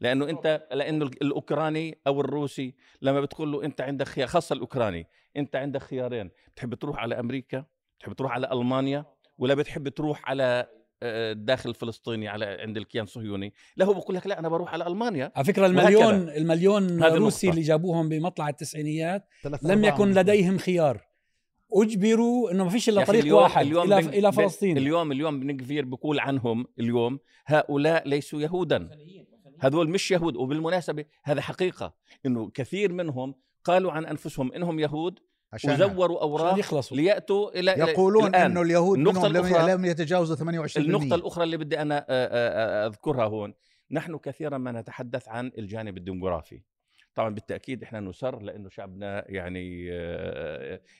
لأنه 0.00 0.30
أنت 0.30 0.66
لأنه 0.72 1.04
الأوكراني 1.04 1.98
أو 2.06 2.20
الروسي 2.20 2.74
لما 3.02 3.20
بتقول 3.20 3.52
له 3.52 3.64
أنت 3.64 3.80
عندك 3.80 4.08
خيار 4.08 4.26
خاصة 4.26 4.52
الأوكراني 4.52 5.06
أنت 5.36 5.56
عندك 5.56 5.82
خيارين. 5.82 6.30
بتحب 6.54 6.74
تروح 6.74 6.98
على 6.98 7.20
أمريكا؟ 7.20 7.64
بتحب 7.98 8.12
تروح 8.12 8.32
على 8.32 8.52
ألمانيا؟ 8.52 9.04
ولا 9.38 9.54
بتحب 9.54 9.88
تروح 9.88 10.28
على 10.28 10.79
الداخل 11.02 11.70
الفلسطيني 11.70 12.28
على 12.28 12.44
عند 12.46 12.76
الكيان 12.76 13.04
الصهيوني 13.04 13.52
لا 13.76 13.84
هو 13.84 13.94
بقول 13.94 14.16
لك 14.16 14.26
لا 14.26 14.38
أنا 14.38 14.48
بروح 14.48 14.72
على 14.72 14.86
ألمانيا. 14.86 15.32
على 15.36 15.44
فكرة 15.44 15.66
المليون 15.66 16.04
وهكذا. 16.14 16.36
المليون 16.36 17.02
روسي. 17.02 17.50
اللي 17.50 17.60
جابوهم 17.60 18.08
بمطلع 18.08 18.48
التسعينيات 18.48 19.28
لم 19.62 19.84
يكن 19.84 20.12
لديهم 20.12 20.58
خيار. 20.58 21.00
أجبروا 21.72 22.50
إنه 22.50 22.64
ما 22.64 22.70
فيش 22.70 22.88
إلا 22.88 23.04
طريق 23.04 23.20
اليوم- 23.22 23.42
واحد 23.42 23.66
اليوم 23.66 23.92
إلى 23.92 24.02
بن- 24.02 24.08
إلى 24.14 24.32
فلسطين. 24.32 24.78
اليوم 24.78 25.12
اليوم 25.12 25.40
بن 25.40 25.56
كفير 25.56 25.84
بقول 25.84 26.20
عنهم 26.20 26.66
اليوم 26.80 27.18
هؤلاء 27.46 28.08
ليسوا 28.08 28.40
يهودا. 28.40 28.90
هذول 29.60 29.88
مش 29.90 30.10
يهود. 30.10 30.36
وبالمناسبة 30.36 31.04
هذا 31.24 31.40
حقيقة 31.40 31.94
إنه 32.26 32.50
كثير 32.50 32.92
منهم 32.92 33.34
قالوا 33.64 33.92
عن 33.92 34.06
أنفسهم 34.06 34.52
إنهم 34.52 34.78
يهود 34.80 35.18
عشان 35.52 35.70
وزوروا 35.72 36.16
عشان 36.18 36.30
أوراق 36.30 36.58
يخلصوا؟ 36.58 36.96
ليأتوا 36.96 37.58
إلى 37.60 37.74
إلى- 37.74 37.78
يقولون 37.78 38.26
الآن. 38.26 38.50
إنه 38.50 38.62
اليهود 38.62 38.98
النقطة 38.98 39.28
منهم 39.28 39.52
الأخرى- 39.54 39.68
لم 39.68 39.84
يتجاوزوا 39.84 40.36
28% 40.36 40.96
النقطة 40.96 41.14
الأخرى 41.14 41.44
اللي 41.44 41.56
بدي 41.56 41.82
أنا 41.82 41.98
آه، 41.98 42.04
آه، 42.08 42.84
آه، 42.84 42.86
أذكرها 42.86 43.24
هون. 43.24 43.54
نحن 43.90 44.16
كثيرا 44.18 44.58
ما 44.58 44.72
نتحدث 44.72 45.28
عن 45.28 45.52
الجانب 45.58 45.96
الديموغرافي. 45.96 46.60
طبعا 47.14 47.34
بالتأكيد 47.34 47.82
إحنا 47.82 48.00
نسر 48.00 48.42
لأنه 48.42 48.68
شعبنا 48.68 49.24
يعني 49.28 49.90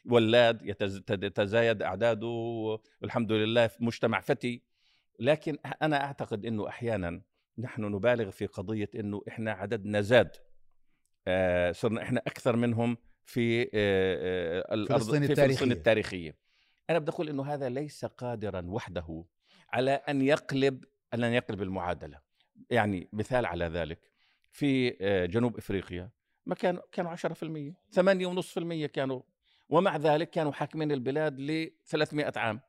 ولاد 0.07 0.63
يتزايد 1.11 1.83
أعداده 1.83 2.27
والحمد 3.03 3.33
لله 3.33 3.71
مجتمع 3.81 4.21
فتي. 4.21 4.63
لكن 5.19 5.59
أنا 5.83 6.05
أعتقد 6.05 6.47
أنه 6.47 6.69
أحيانا 6.69 7.23
نحن 7.59 7.83
نبالغ 7.85 8.31
في 8.31 8.47
قضية 8.47 8.91
أنه 8.95 9.23
إحنا 9.29 9.53
عددنا 9.53 10.01
زاد. 10.01 10.31
صرنا 11.73 12.03
إحنا 12.03 12.21
أكثر 12.27 12.57
منهم 12.57 12.97
في 13.25 13.71
الأرض 14.73 15.01
فلسطين 15.01 15.27
في 15.27 15.35
فلسطين 15.35 15.73
التاريخية. 15.73 16.37
أنا 16.91 16.99
بدي 16.99 17.11
أقول 17.11 17.29
أنه 17.29 17.55
هذا 17.55 17.69
ليس 17.69 18.05
قادرا 18.05 18.63
وحده 18.67 19.25
على 19.73 19.91
أن 19.91 20.23
يقلب 20.23 20.85
أن 21.15 21.25
يقلب 21.25 21.63
المعادلة. 21.63 22.21
يعني 22.71 23.09
مثال 23.13 23.47
على 23.47 23.65
ذلك 23.65 23.99
في 24.51 24.91
جنوب 25.31 25.57
إفريقيا 25.57 26.11
ما 26.47 26.55
كانوا 26.55 26.83
كانوا 26.93 27.11
10% 27.11 27.75
8.5% 28.85 28.87
كانوا 28.87 29.23
ومع 29.69 29.97
ذلك 29.97 30.31
كانوا 30.31 30.53
حاكمين 30.53 30.93
البلاد 30.93 31.41
ل 31.41 31.71
300 31.87 32.33
عام. 32.37 32.61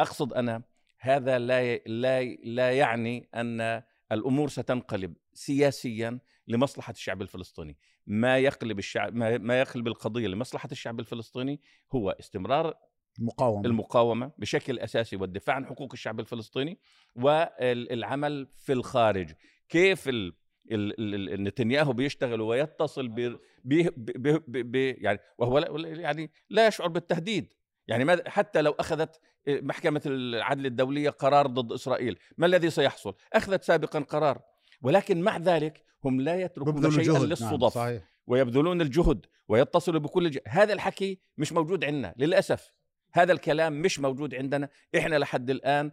أقصد 0.00 0.32
أنا 0.32 0.62
هذا 0.98 1.38
لا 1.38 1.76
لا 1.76 2.22
لا 2.24 2.72
يعني 2.72 3.28
أن 3.34 3.82
الأمور 4.12 4.48
ستنقلب 4.48 5.16
سياسيا 5.32 6.18
لمصلحة 6.50 6.90
الشعب 6.92 7.22
الفلسطيني. 7.22 7.76
ما 8.06 8.38
يقلب 8.38 8.78
الشعب 8.78 9.14
ما 9.14 9.60
يقلب 9.60 9.86
القضية 9.86 10.26
لمصلحة 10.26 10.68
الشعب 10.72 11.00
الفلسطيني 11.00 11.60
هو 11.92 12.10
استمرار 12.10 12.74
المقاومه 13.18 13.66
المقاومة 13.66 14.32
بشكل 14.38 14.78
أساسي 14.78 15.16
والدفاع 15.16 15.56
عن 15.56 15.66
حقوق 15.66 15.92
الشعب 15.92 16.20
الفلسطيني 16.20 16.78
والعمل 17.16 18.48
في 18.56 18.72
الخارج. 18.72 19.32
كيف 19.68 20.08
ال 20.08 20.34
ال- 20.72 21.14
ال- 21.32 21.44
نتنياهو 21.44 21.92
بيشتغل 21.92 22.40
ويتصل 22.40 23.08
ب 23.08 23.20
ب 23.64 23.88
ب 23.96 24.28
ب 24.48 24.72
ب 24.72 24.76
يعني 24.76 25.18
وهو 25.38 25.58
لا 25.58 25.88
يعني 25.88 26.30
لا 26.50 26.66
يشعر 26.66 26.88
بالتهديد. 26.88 27.54
يعني 27.88 28.04
ماذا 28.04 28.30
حتى 28.30 28.62
لو 28.62 28.72
أخذت 28.72 29.20
محكمة 29.48 30.02
العدل 30.06 30.66
الدولية 30.66 31.10
قرار 31.10 31.46
ضد 31.46 31.72
إسرائيل 31.72 32.18
ما 32.38 32.46
الذي 32.46 32.70
سيحصل؟ 32.70 33.14
أخذت 33.32 33.62
سابقا 33.62 34.00
قرار. 34.00 34.42
ولكن 34.82 35.20
مع 35.20 35.36
ذلك 35.36 35.84
هم 36.04 36.20
لا 36.20 36.40
يتركون 36.40 36.90
شيئا 36.90 37.12
نعم 37.12 37.24
للصدف 37.24 37.72
صحيح. 37.72 38.02
ويبذلون 38.26 38.80
الجهد 38.80 39.26
ويتصلوا 39.48 40.00
بكل 40.00 40.26
الج... 40.26 40.38
هذا 40.48 40.72
الحكي 40.72 41.20
مش 41.38 41.52
موجود 41.52 41.84
عندنا 41.84 42.14
للأسف. 42.16 42.72
هذا 43.12 43.32
الكلام 43.32 43.82
مش 43.82 44.00
موجود 44.00 44.34
عندنا. 44.34 44.68
إحنا 44.98 45.16
لحد 45.16 45.50
الآن 45.50 45.92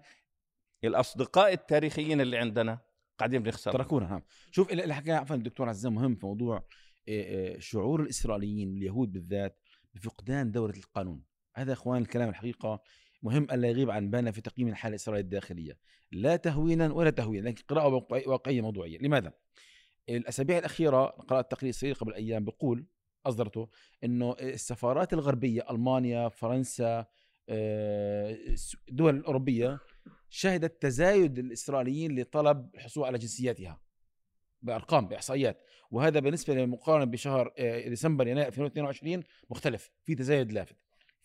الأصدقاء 0.84 1.54
التاريخيين 1.54 2.22
اللي 2.22 2.38
عندنا 2.38 2.80
قاعدين 3.18 3.44
بنخسر 3.44 3.72
تركونا 3.72 4.08
نعم. 4.08 4.22
شوف 4.52 4.72
اللي 4.72 4.96
حكى 4.96 5.12
عفوا 5.12 5.36
الدكتور 5.36 5.70
عزام 5.70 5.96
مهم 5.96 6.16
في 6.16 6.26
موضوع 6.26 6.58
آه، 7.10 7.56
آه، 7.56 7.60
شعور 7.60 8.02
الإسرائيليين 8.02 8.78
اليهود 8.78 9.12
بالذات 9.12 9.60
بفقدان 9.94 10.52
دولة 10.52 10.78
القانون. 10.78 11.24
هذا 11.56 11.74
إخوان 11.74 12.02
الكلام 12.02 12.30
الحقيقة 12.30 12.82
مهم 13.24 13.44
الا 13.44 13.68
يغيب 13.68 13.90
عن 13.92 14.10
بالنا 14.10 14.32
في 14.32 14.42
تقييم 14.42 14.68
الحالة 14.68 14.90
الإسرائيلية 14.96 15.24
الداخلية. 15.26 15.78
لا 16.12 16.36
تهوينا 16.36 16.94
ولا 16.94 17.10
تهوينا 17.10 17.50
لكن 17.50 17.64
قراءة 17.68 17.88
واقعي- 17.88 18.28
واقعية 18.28 18.62
موضوعية. 18.62 18.98
لماذا؟ 18.98 19.34
الأسابيع 20.10 20.58
الأخيرة 20.58 21.06
قرات 21.06 21.52
تقرير 21.52 21.70
اسرائيلي 21.70 22.00
قبل 22.00 22.14
أيام 22.14 22.46
بيقول 22.46 22.86
أصدرته 23.26 23.70
إنه 24.04 24.36
السفارات 24.42 25.14
الغربية 25.14 25.66
ألمانيا 25.72 26.30
فرنسا 26.30 27.06
آه، 27.50 28.38
الدول 28.90 29.16
الأوروبية 29.16 29.80
شهدت 30.30 30.82
تزايد 30.82 31.40
الإسرائيليين 31.40 32.20
لطلب 32.20 32.70
الحصول 32.76 33.06
على 33.06 33.18
جنسياتها 33.18 33.82
بأرقام 34.62 35.08
بإحصائيات. 35.08 35.64
وهذا 35.92 36.20
بالنسبة 36.20 36.54
للمقارنه 36.56 37.06
بشهر 37.06 37.54
آه، 37.58 37.88
ديسمبر 37.90 38.28
يناير 38.28 38.48
2022 38.48 39.24
مختلف 39.50 39.92
في 40.04 40.16
تزايد 40.16 40.52
لافت. 40.52 40.76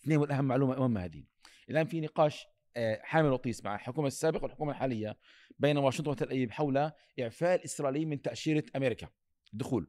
اثنين 0.03 0.17
والأهم 0.17 0.45
معلومة 0.45 0.75
مهمه 0.79 1.03
هذه. 1.05 1.23
الآن 1.69 1.85
في 1.85 2.01
نقاش 2.01 2.45
آه، 2.77 2.99
حامل 3.03 3.29
وطيس 3.31 3.63
مع 3.65 3.75
الحكومة 3.75 4.07
السابقة 4.07 4.43
والحكومة 4.43 4.71
الحالية 4.71 5.17
بين 5.59 5.77
واشنطن 5.77 6.11
وتل 6.11 6.25
أبيب 6.25 6.51
حول 6.51 6.91
إعفاء 7.19 7.55
الاسرائيليين 7.55 8.09
من 8.09 8.21
تأشيرة 8.21 8.63
أمريكا. 8.75 9.07
الدخول 9.53 9.87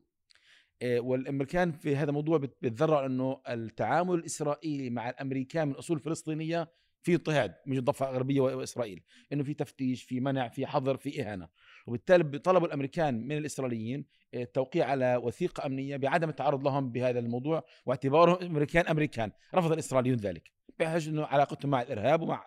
آه، 0.83 1.01
والأمريكان 1.01 1.73
في 1.73 1.97
هذا 1.97 2.09
الموضوع 2.09 2.39
بت- 2.39 2.57
بتذرع 2.63 3.07
إنه 3.07 3.41
التعامل 3.49 4.15
الإسرائيلي 4.15 4.91
مع 4.91 5.11
الأمريكان 5.11 5.69
من 5.69 5.75
أصول 5.75 6.01
فلسطينية 6.01 6.69
في 7.03 7.15
اضطهاد 7.15 7.55
مش 7.67 7.79
الضفة 7.79 8.11
الغربية 8.11 8.41
وإسرائيل. 8.41 9.03
إنه 9.33 9.43
في 9.45 9.55
تفتيش 9.55 10.03
في 10.03 10.21
منع 10.21 10.49
في 10.49 10.67
حظر 10.67 10.97
في 10.97 11.23
إهانة. 11.23 11.49
وبالتالي 11.87 12.39
طلبوا 12.39 12.67
الأمريكان 12.67 13.27
من 13.29 13.37
الإسرائيليين 13.39 14.07
آه، 14.35 14.43
التوقيع 14.43 14.87
على 14.87 15.17
وثيقة 15.17 15.67
أمنية 15.67 15.97
بعدم 15.97 16.29
التعرض 16.29 16.65
لهم 16.65 16.93
بهذا 16.93 17.19
الموضوع 17.19 17.65
واعتبارهم 17.87 18.43
أمريكان 18.43 18.87
أمريكان. 18.87 19.33
رفض 19.55 19.73
الإسرائيليون 19.73 20.19
ذلك. 20.19 20.54
بحجه 20.79 21.11
إنه 21.11 21.25
علاقتهم 21.25 21.71
مع 21.71 21.83
الإرهاب 21.83 22.23
ومع 22.23 22.47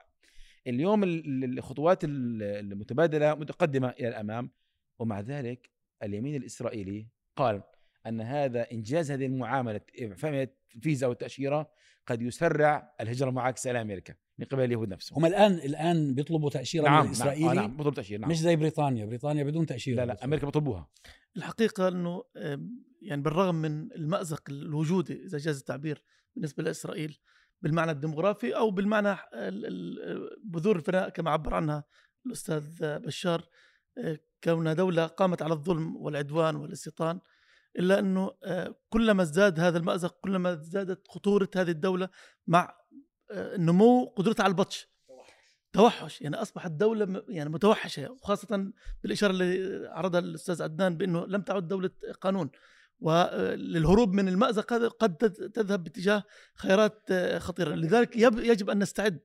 اليوم 0.68 1.04
ال- 1.04 1.44
ال- 1.44 1.58
الخطوات 1.58 2.04
ال- 2.04 2.44
المتبادلة 2.44 3.36
متقدمة 3.36 3.90
إلى 3.90 4.08
الأمام. 4.08 4.52
ومع 5.00 5.20
ذلك 5.20 5.70
اليمين 6.04 6.36
الإسرائيلي 6.36 7.08
قال 7.36 7.64
أن 8.08 8.22
هذا 8.22 8.72
إنجاز 8.72 9.12
هذه 9.12 9.26
المعاملة 9.26 9.82
إعفاء 10.02 10.50
الفيزا 10.76 11.08
والتأشيرة 11.08 11.70
قد 12.08 12.22
يسرع 12.22 12.94
الهجرة 13.02 13.30
المعاكسه 13.30 13.72
إلى 13.72 13.82
أمريكا 13.82 14.16
من 14.38 14.46
قبل 14.46 14.64
اليهود 14.64 14.90
نفسهم. 14.90 15.18
هم 15.20 15.26
الآن 15.26 15.52
الآن 15.54 16.14
بيطلبوا 16.16 16.50
تأشيرة 16.50 16.84
نعم 16.84 16.94
من 16.94 17.00
نعم 17.00 17.08
الاسرائيلي 17.08 17.50
آه 17.52 17.54
نعم 17.54 17.78
بطلب 17.78 17.94
تأشيرة 17.94 18.20
نعم. 18.20 18.30
مش 18.30 18.40
زي 18.40 18.56
بريطانيا. 18.56 19.06
بريطانيا 19.06 19.44
بدون 19.44 19.66
تأشيرة 19.66 19.96
لا 19.96 20.06
لا 20.06 20.24
أمريكا 20.26 20.46
بيطلبوها. 20.46 20.90
الحقيقة 21.38 21.88
إنه 21.88 22.24
يعني 23.02 23.22
بالرغم 23.22 23.56
من 23.56 23.92
المأزق 23.92 24.44
الوجودي 24.50 25.26
إذا 25.26 25.38
جاز 25.38 25.58
التعبير 25.60 26.04
بالنسبة 26.36 26.64
لإسرائيل 26.64 27.18
بالمعنى 27.62 27.92
الديموغرافي 27.92 28.56
أو 28.56 28.72
بالمعنى 28.72 29.12
ال- 29.34 29.66
ال- 29.66 30.30
بذور 30.44 30.76
الفناء 30.76 31.10
كما 31.10 31.32
عبر 31.32 31.54
عنها 31.54 31.84
الأستاذ 32.26 32.66
بشار. 32.82 33.50
كونها 34.44 34.74
دولة 34.74 35.08
قامت 35.08 35.42
على 35.42 35.54
الظلم 35.54 35.96
والعدوان 35.96 36.56
والاستيطان 36.56 37.20
إلا 37.80 38.00
أنه 38.00 38.32
كلما 38.90 39.24
ازداد 39.24 39.60
هذا 39.60 39.78
المأزق 39.78 40.20
كلما 40.22 40.54
ازدادت 40.54 41.08
خطورة 41.08 41.50
هذه 41.56 41.70
الدولة 41.72 42.10
مع 42.48 42.78
نمو 43.36 44.06
قدرتها 44.06 44.44
على 44.44 44.52
البطش. 44.52 44.88
توحش. 45.74 46.22
يعني 46.22 46.36
أصبحت 46.36 46.72
دولة 46.72 47.24
يعني 47.30 47.50
متوحشة 47.50 48.12
وخاصة 48.12 48.72
بالإشارة 49.04 49.32
اللي 49.32 49.88
عرضها 49.88 50.20
الأستاذ 50.20 50.64
عدنان 50.64 50.98
بأنه 50.98 51.26
لم 51.26 51.42
تعد 51.42 51.68
دولة 51.68 51.90
قانون. 52.22 52.50
وللهروب 53.00 54.14
من 54.14 54.28
المأزق 54.28 54.74
هذا 54.74 54.88
قد 54.88 55.16
تذ- 55.16 55.52
تذهب 55.52 55.84
باتجاه 55.84 56.24
خيارات 56.56 57.04
آه، 57.12 57.40
خطيرة. 57.40 57.76
لذلك 57.76 58.16
يب- 58.16 58.40
يجب 58.40 58.70
أن 58.70 58.80
نستعد 58.80 59.20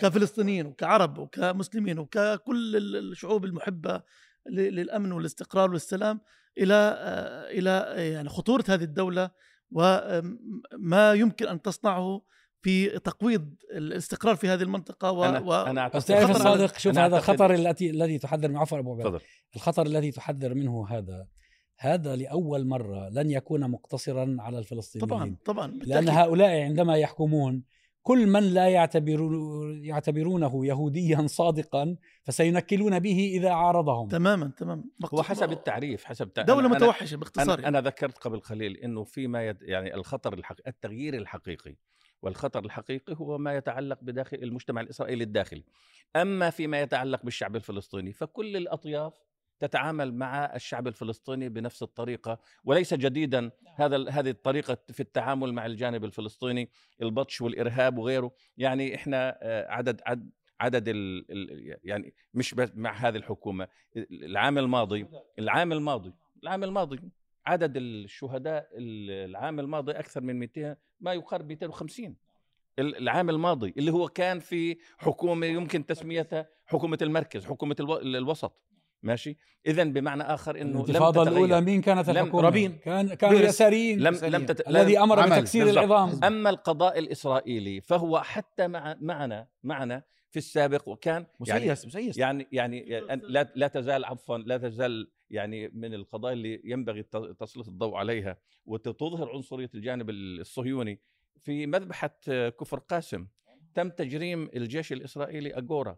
كفلسطينيين 0.00 0.66
وكعرب 0.66 1.18
وكمسلمين 1.18 1.98
وككل 1.98 2.76
ال- 2.76 2.96
الشعوب 3.12 3.44
المحبة 3.44 4.02
ل- 4.46 4.60
للأمن 4.74 5.12
والاستقرار 5.12 5.70
والسلام 5.72 6.20
إلى 6.58 6.74
آه، 6.74 7.50
إلى 7.50 7.70
آه، 7.70 8.00
يعني 8.00 8.28
خطورة 8.28 8.64
هذه 8.68 8.84
الدولة 8.84 9.30
وما 9.70 11.12
يمكن 11.12 11.48
أن 11.48 11.62
تصنعه 11.62 12.22
في 12.62 12.88
تقويض 12.98 13.54
الاستقرار 13.74 14.36
في 14.36 14.48
هذه 14.48 14.62
المنطقة 14.62 15.10
و, 15.10 15.24
أنا 15.24 15.38
و... 15.40 15.44
بس 15.44 16.04
أعتقد- 16.04 16.06
تعرف 16.06 16.30
الصادق 16.30 16.78
شوف 16.78 16.92
أنا 16.92 17.06
هذا 17.06 17.16
الخطر 17.16 17.54
الذي 17.54 18.18
تحذر 18.18 18.48
منه 18.48 18.60
عفوا 18.60 18.78
أبو 18.78 18.92
عبيد. 18.92 19.04
تفضل. 19.06 19.20
الخطر 19.56 19.86
الذي 19.86 20.10
تحذر 20.10 20.54
منه 20.54 20.86
هذا 20.88 21.26
هذا 21.84 22.16
لأول 22.16 22.66
مرة 22.66 23.08
لن 23.08 23.30
يكون 23.30 23.70
مقتصرا 23.70 24.36
على 24.38 24.58
الفلسطينيين. 24.58 25.08
طبعا 25.08 25.36
طبعا 25.44 25.66
لأن 25.66 25.78
بالتأكيد. 25.78 26.08
هؤلاء 26.08 26.60
عندما 26.60 26.96
يحكمون 26.96 27.62
كل 28.02 28.26
من 28.26 28.42
لا 28.42 28.68
يعتبرون 28.68 29.84
يعتبرونه 29.84 30.66
يهوديا 30.66 31.26
صادقا 31.26 31.96
فسينكلون 32.22 32.98
به 32.98 33.32
إذا 33.34 33.50
عارضهم. 33.50 34.08
تماما 34.08 34.52
تماما. 34.56 34.84
هو 35.14 35.22
حسب 35.22 35.52
التعريف 35.52 36.04
حسب 36.04 36.32
تع... 36.32 36.42
دولة 36.42 36.68
أنا- 36.68 36.72
متوحشة 36.72 37.16
باختصار 37.16 37.58
أنا, 37.58 37.68
أنا 37.68 37.80
ذكرت 37.80 38.18
قبل 38.18 38.40
قليل 38.40 38.76
أنه 38.76 39.04
فيما 39.04 39.46
يد... 39.46 39.62
يعني 39.62 39.94
الخطر 39.94 40.34
الحقيقي 40.34 40.70
التغيير 40.70 41.14
الحقيقي. 41.14 41.76
والخطر 42.22 42.64
الحقيقي 42.64 43.16
هو 43.16 43.38
ما 43.38 43.54
يتعلق 43.56 43.98
بداخل 44.02 44.36
المجتمع 44.42 44.80
الإسرائيلي 44.80 45.24
الداخلي. 45.24 45.64
أما 46.16 46.50
فيما 46.50 46.80
يتعلق 46.80 47.22
بالشعب 47.24 47.56
الفلسطيني 47.56 48.12
فكل 48.12 48.56
الأطياف 48.56 49.14
تتعامل 49.66 50.14
مع 50.14 50.44
الشعب 50.54 50.88
الفلسطيني 50.88 51.48
بنفس 51.48 51.82
الطريقة 51.82 52.38
وليس 52.64 52.94
جديدا 52.94 53.50
هذا 53.76 53.96
ال- 53.96 54.10
هذه 54.10 54.30
الطريقة 54.30 54.78
في 54.92 55.00
التعامل 55.00 55.52
مع 55.52 55.66
الجانب 55.66 56.04
الفلسطيني 56.04 56.68
البطش 57.02 57.40
والإرهاب 57.40 57.98
وغيره. 57.98 58.32
يعني 58.58 58.94
إحنا 58.94 59.38
آه، 59.42 59.70
عدد 59.70 60.00
عدد 60.06 60.30
عدد 60.60 60.84
ال 60.88 61.24
يعني 61.84 62.14
مش 62.34 62.54
بس 62.54 62.70
مع 62.74 62.92
هذه 62.92 63.16
الحكومة. 63.16 63.68
العام 63.96 64.58
الماضي 64.58 65.06
العام 65.38 65.72
الماضي 65.72 66.12
العام 66.42 66.64
الماضي 66.64 67.00
عدد 67.46 67.76
الشهداء 67.76 68.68
ال- 68.74 69.30
العام 69.30 69.60
الماضي 69.60 69.92
أكثر 69.92 70.20
من 70.20 70.38
200 70.38 70.76
ما 71.00 71.12
يقارب 71.12 71.48
250 71.48 72.16
ال- 72.78 72.96
العام 72.96 73.30
الماضي 73.30 73.74
اللي 73.78 73.92
هو 73.92 74.08
كان 74.08 74.38
في 74.38 74.78
حكومة 74.98 75.46
يمكن 75.46 75.86
تسميتها 75.86 76.48
حكومة 76.66 76.98
المركز 77.02 77.44
حكومة 77.46 77.76
الو- 77.80 77.98
الوسط. 77.98 78.52
ماشي 79.04 79.36
اذا 79.66 79.84
بمعنى 79.84 80.22
آخر 80.22 80.60
إنه 80.60 80.70
لم 80.70 80.84
الانتفاضة 80.84 81.22
الأولى 81.22 81.60
مين 81.60 81.80
كانت 81.80 82.08
الحكومة؟ 82.08 82.42
رابين. 82.42 82.78
كان 82.78 83.14
كانوا. 83.14 83.40
يساريين 83.40 84.00
لم 84.00 84.14
لم 84.14 84.46
تت... 84.46 84.68
الذي 84.68 84.98
أمر 84.98 85.20
عمل. 85.20 85.36
بتكسير 85.36 85.64
بالضبط. 85.64 85.84
العظام 85.84 86.24
أما 86.24 86.50
القضاء 86.50 86.98
الإسرائيلي 86.98 87.80
فهو 87.80 88.20
حتى 88.20 88.68
مع 88.68 88.96
معنا 89.00 89.46
معنا 89.62 90.02
في 90.30 90.36
السابق 90.36 90.88
وكان 90.88 91.26
يعني 91.46 91.70
مسيس 91.70 91.86
مسيس 91.86 92.18
يعني 92.18 92.48
يعني 92.52 93.00
لا 93.28 93.52
لا 93.54 93.68
تزال 93.68 94.04
عفوا 94.04 94.38
لا 94.38 94.56
تزال 94.56 95.10
يعني 95.30 95.68
من 95.68 95.94
القضايا 95.94 96.34
اللي 96.34 96.60
ينبغي 96.64 97.02
تسليط 97.40 97.68
الضوء 97.68 97.94
عليها 97.94 98.38
وتظهر 98.66 99.30
عنصرية 99.30 99.70
الجانب 99.74 100.10
الصهيوني 100.10 101.00
في 101.38 101.66
مذبحة 101.66 102.18
كفر 102.48 102.78
قاسم 102.78 103.26
تم 103.74 103.88
تجريم 103.88 104.50
الجيش 104.56 104.92
الإسرائيلي 104.92 105.58
أجورا 105.58 105.96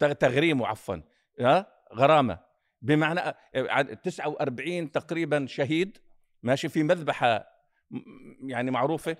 تغريمه 0.00 0.66
عفوا. 0.66 0.96
ها؟ 1.40 1.66
غرامة. 1.94 2.38
بمعنى 2.82 3.20
عد- 3.54 3.96
49 3.96 4.90
تقريبا 4.92 5.46
شهيد 5.46 5.98
ماشي 6.42 6.68
في 6.68 6.82
مذبحة 6.82 7.46
يعني 8.46 8.70
معروفة. 8.70 9.16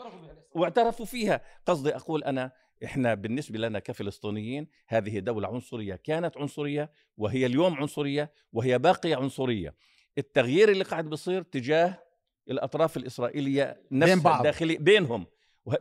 واعترفوا 0.54 1.06
فيها. 1.06 1.40
قصدي 1.66 1.96
أقول 1.96 2.24
أنا 2.24 2.52
إحنا 2.84 3.14
بالنسبة 3.14 3.58
لنا 3.58 3.78
كفلسطينيين 3.78 4.68
هذه 4.88 5.18
دولة 5.18 5.48
عنصرية 5.48 5.94
كانت 5.94 6.36
عنصرية 6.36 6.90
وهي 7.16 7.46
اليوم 7.46 7.74
عنصرية 7.74 8.32
وهي 8.52 8.78
باقية 8.78 9.16
عنصرية. 9.16 9.74
التغيير 10.18 10.68
اللي 10.68 10.84
قاعد 10.84 11.10
بيصير 11.10 11.42
تجاه 11.42 12.02
الأطراف 12.50 12.96
الإسرائيلية 12.96 13.82
نفسها 13.92 14.14
بين 14.14 14.22
بعض. 14.24 14.36
الداخلي 14.36 14.76
بينهم 14.76 15.26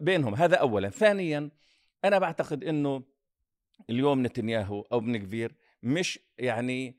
بينهم. 0.01 0.35
هذا 0.35 0.55
اولا. 0.55 0.89
ثانيا 0.89 1.49
أنا 2.05 2.19
بعتقد 2.19 2.63
إنه 2.63 3.03
اليوم 3.89 4.25
نتنياهو 4.25 4.81
أو 4.81 4.99
بن 4.99 5.17
كفير 5.17 5.55
مش 5.83 6.19
يعني 6.37 6.97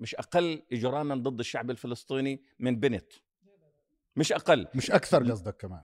مش 0.00 0.14
أقل 0.14 0.62
إجراما 0.72 1.14
ضد 1.14 1.38
الشعب 1.40 1.70
الفلسطيني 1.70 2.42
من 2.58 2.80
بنت. 2.80 3.12
مش 4.16 4.32
أقل. 4.32 4.66
مش 4.74 4.90
أكثر 4.90 5.30
قصدك 5.30 5.56
كمان. 5.56 5.82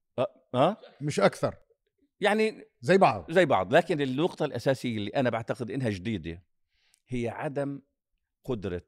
ها؟ 0.55 0.77
مش 1.01 1.19
أكثر. 1.19 1.55
يعني 2.19 2.63
زي 2.81 2.97
بعض. 2.97 3.31
زي 3.31 3.45
بعض. 3.45 3.73
لكن 3.75 4.01
النقطة 4.01 4.45
الأساسية 4.45 4.97
اللي 4.97 5.09
أنا 5.09 5.29
بعتقد 5.29 5.71
إنها 5.71 5.89
جديدة 5.89 6.43
هي 7.07 7.29
عدم 7.29 7.81
قدرة 8.43 8.85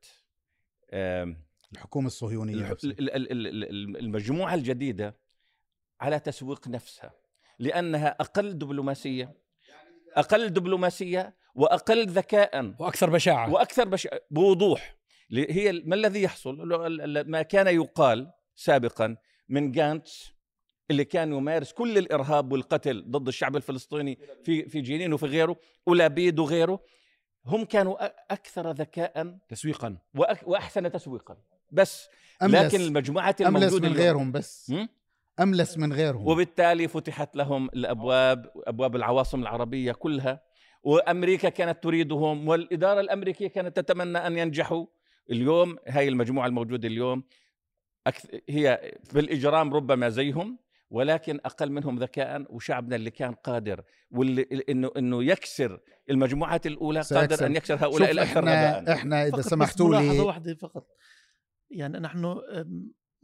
آم، 0.94 1.44
الحكومة 1.74 2.08
الصهيونية 2.08 2.54
الح- 2.56 2.70
نفسها. 2.72 2.92
ال- 2.92 3.12
ال- 3.16 3.32
ال- 3.32 3.48
ال- 3.64 3.98
المجموعة 3.98 4.54
الجديدة 4.54 5.18
على 6.02 6.20
تسويق 6.20 6.68
نفسها 6.68 7.14
لأنها 7.60 8.08
أقل 8.08 8.58
دبلوماسية. 8.58 9.36
أقل 10.18 10.50
دبلوماسية 10.50 11.36
وأقل 11.56 12.08
ذكاء. 12.08 12.74
وأكثر 12.80 13.10
بشاعة. 13.10 13.54
وأكثر 13.54 13.88
بش... 13.88 14.08
بوضوح. 14.32 14.98
هي 15.32 15.82
ما 15.86 15.96
الذي 15.96 16.22
يحصل؟ 16.22 16.56
ما 17.28 17.42
كان 17.42 17.68
يقال 17.68 18.32
سابقا 18.56 19.18
من 19.50 19.72
جانتس 19.72 20.32
اللي 20.92 21.06
كان 21.06 21.34
يمارس 21.34 21.72
كل 21.74 21.98
الإرهاب 21.98 22.52
والقتل 22.52 23.06
ضد 23.10 23.28
الشعب 23.28 23.56
الفلسطيني 23.56 24.20
في 24.44 24.70
في 24.70 24.82
جنين 24.82 25.14
وفي 25.14 25.26
غيره 25.26 25.56
ولابيد 25.86 26.40
وغيره 26.40 26.80
هم 27.46 27.66
كانوا 27.66 28.06
أكثر 28.34 28.72
ذكاء 28.72 29.38
تسويقا. 29.50 29.98
وأحسن 30.46 30.92
تسويقا. 30.92 31.38
بس 31.72 32.10
أملس 32.42 32.74
لكن 32.74 32.82
المجموعات 32.82 33.42
الموجودة 33.42 33.90
من 33.90 33.96
غيرهم 33.96 34.32
بس؟ 34.32 34.74
أملس 35.40 35.78
من 35.78 35.94
غيرهم. 35.94 36.28
وبالتالي 36.28 36.88
فتحت 36.88 37.36
لهم 37.36 37.66
الأبواب 37.66 38.52
أبواب 38.68 38.96
العواصم 38.96 39.42
العربية 39.42 39.92
كلها. 39.92 40.42
وأمريكا 40.84 41.50
كانت 41.50 41.84
تريدهم 41.84 42.48
والإدارة 42.48 43.00
الأمريكية 43.00 43.48
كانت 43.48 43.80
تتمنى 43.80 44.18
أن 44.18 44.38
ينجحوا. 44.38 44.86
اليوم 45.32 45.78
هاي 45.88 46.08
المجموعة 46.08 46.48
الموجودة 46.48 46.88
اليوم 46.88 47.24
هي 48.50 48.92
في 49.04 49.20
الإجرام 49.20 49.74
ربما 49.74 50.10
زيهم 50.10 50.60
ولكن 50.90 51.40
أقل 51.46 51.72
منهم 51.72 52.00
ذكاء 52.00 52.56
وشعبنا 52.56 52.96
اللي 52.96 53.12
كان 53.12 53.34
قادر 53.34 53.84
واللي 54.12 54.64
إنه 54.70 54.92
إنه 54.98 55.24
يكسر 55.24 55.80
المجموعات 56.10 56.68
الأولى 56.68 57.00
قادر 57.00 57.20
سيكسر. 57.30 57.46
أن 57.46 57.56
يكسر 57.56 57.76
هؤلاء 57.76 58.12
الأكثر 58.12 58.40
إحنا 58.40 58.94
إحنا 58.94 59.28
إذا 59.28 59.42
سمحتوا 59.42 59.96
لي 59.96 60.20
واحدة 60.20 60.56
فقط. 60.56 60.88
يعني 61.70 62.00
نحن 62.00 62.42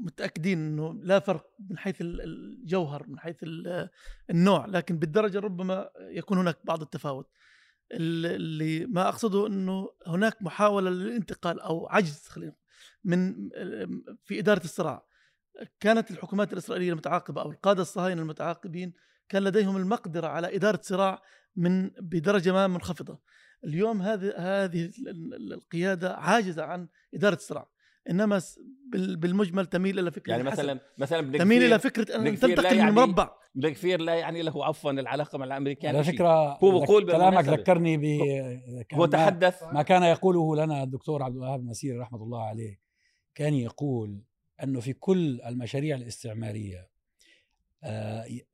أم، 0.03 0.05
متأكدين 0.05 0.57
أنه 0.57 0.93
لا 0.93 1.19
فرق 1.19 1.49
من 1.69 1.77
حيث 1.77 2.01
ال- 2.01 2.21
الجوهر 2.21 3.07
من 3.07 3.19
حيث 3.19 3.43
ال- 3.43 3.89
النوع 4.29 4.65
لكن 4.65 4.97
بالدرجة 4.99 5.39
ربما 5.39 5.89
يكون 5.99 6.37
هناك 6.37 6.57
بعض 6.63 6.81
التفاوت. 6.81 7.29
ال- 7.91 8.25
اللي 8.25 8.85
ما 8.85 9.07
أقصده 9.09 9.47
أنه 9.47 9.89
هناك 10.07 10.41
محاولة 10.41 10.89
للانتقال 10.89 11.59
أو 11.59 11.87
عجز 11.87 12.27
خلينا 12.27 12.55
من 13.03 13.49
في 14.25 14.39
إدارة 14.39 14.63
الصراع. 14.63 15.05
كانت 15.79 16.11
الحكومات 16.11 16.53
الإسرائيلية 16.53 16.91
المتعاقبة 16.91 17.41
أو 17.41 17.51
القادة 17.51 17.81
الصهاينة 17.81 18.21
المتعاقبين 18.21 18.93
كان 19.29 19.43
لديهم 19.43 19.77
المقدرة 19.77 20.27
على 20.27 20.55
إدارة 20.55 20.79
صراع 20.83 21.21
من 21.55 21.89
بدرجة 21.89 22.51
ما 22.53 22.67
منخفضة. 22.67 23.19
اليوم 23.63 24.01
هذه 24.01 24.33
هذه 24.37 24.85
ال- 24.85 25.09
ال- 25.09 25.53
القيادة 25.53 26.15
عاجزة 26.15 26.63
عن 26.63 26.87
إدارة 27.13 27.35
الصراع 27.35 27.69
بال- 28.91 29.15
بالمجمل 29.17 29.65
تميل 29.65 29.99
إلى 29.99 30.11
فكرة 30.11 30.31
يعني. 30.31 30.43
مثلا 30.43 30.79
مثلا 30.97 31.37
تميل 31.37 31.57
كثير- 31.59 31.67
إلى 31.67 31.79
فكرة 31.79 32.15
أن 32.15 32.27
ابن 32.27 32.35
كثير 32.35 32.49
لا 32.49 32.55
تنتقل 32.55 32.73
من 32.73 32.79
يعني- 32.79 32.91
مربع 32.91 33.31
ابن 33.55 33.69
كثير 33.69 34.01
لا 34.01 34.15
يعني 34.15 34.41
له 34.41 34.65
عفوا 34.65 34.91
العلاقة 34.91 35.37
مع 35.37 35.45
الأمريكان 35.45 35.95
على. 35.95 36.03
فكرة 36.03 36.57
هو 36.63 36.79
بقول 36.79 37.11
كلامك. 37.11 37.43
ذكرني 37.45 37.97
ب 37.97 38.03
هو 38.93 38.99
ما- 38.99 39.07
تحدث 39.07 39.63
ما 39.63 39.81
كان 39.81 40.03
يقوله 40.03 40.65
لنا 40.65 40.83
الدكتور 40.83 41.23
عبد 41.23 41.35
الوهاب 41.35 41.59
المسيري 41.59 41.97
رحمة 41.97 42.23
الله 42.23 42.43
عليه 42.43 42.79
كان 43.35 43.53
يقول 43.53 44.23
أنه 44.63 44.79
في 44.79 44.93
كل 44.93 45.41
المشاريع 45.41 45.95
الاستعمارية 45.95 46.89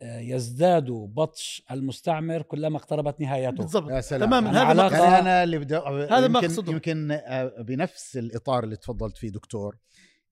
يزداد 0.02 0.92
بطش 0.92 1.64
المستعمر 1.72 2.42
كلما 2.42 2.78
اقتربت 2.78 3.22
نهايته. 3.22 3.58
بالضبط. 3.58 3.92
يا 3.92 4.02
سلام. 4.02 4.30
تماما. 4.30 4.52
يعني 4.52 4.70
هذا 4.70 4.74
ما 4.74 4.86
أقصده. 4.88 5.04
يعني 5.04 5.20
أنا 5.20 5.44
اللي 5.44 5.60
بدي 5.60 5.76
هذا 5.76 6.28
ما 6.28 6.40
يمكن 6.40 6.54
أقصده. 6.54 6.72
يمكن 6.72 7.12
آه، 7.12 7.62
بنفس 7.62 8.18
الإطار 8.18 8.64
اللي 8.64 8.76
تفضلت 8.76 9.18
فيه 9.18 9.30
دكتور 9.30 9.78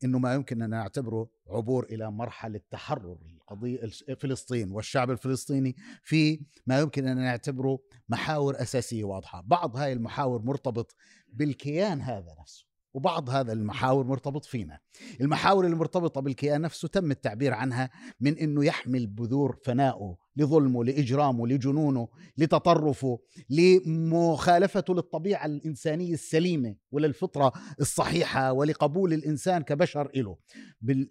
إنه 0.03 0.19
ما 0.19 0.33
يمكن 0.33 0.61
أن 0.61 0.69
نعتبره 0.69 1.29
عبور 1.47 1.85
إلى 1.85 2.11
مرحلة 2.11 2.59
تحرر 2.71 3.17
القضية 3.35 3.79
فلسطين 4.19 4.71
والشعب 4.71 5.11
الفلسطيني 5.11 5.75
في 6.03 6.41
ما 6.67 6.79
يمكن 6.79 7.07
أن 7.07 7.17
نعتبره 7.17 7.79
محاور 8.09 8.61
أساسية 8.61 9.03
واضحة، 9.03 9.41
بعض 9.45 9.77
هاي 9.77 9.93
المحاور 9.93 10.41
مرتبط 10.41 10.95
بالكيان 11.33 12.01
هذا 12.01 12.35
نفسه. 12.39 12.66
وبعض 12.97 13.29
هذا 13.29 13.53
المحاور 13.53 14.05
مرتبط 14.05 14.45
فينا. 14.45 14.79
المحاور 15.21 15.65
المرتبطة 15.65 16.21
بالكيان 16.21 16.61
نفسه 16.61 16.87
تم 16.87 17.11
التعبير 17.11 17.53
عنها 17.53 17.89
من 18.19 18.37
أنه 18.37 18.65
يحمل 18.65 19.07
بذور 19.07 19.57
فنائه 19.65 20.17
لظلمه 20.37 20.83
لإجرامه 20.83 21.47
لجنونه 21.47 22.07
لتطرفه 22.37 23.19
لمخالفته 23.49 24.93
للطبيعة 24.93 25.45
الإنسانية 25.45 26.13
السليمة 26.13 26.75
وللفطرة 26.91 27.53
الصحيحة 27.79 28.51
ولقبول 28.51 29.13
الإنسان 29.13 29.63
كبشر 29.63 30.09
إله. 30.15 30.37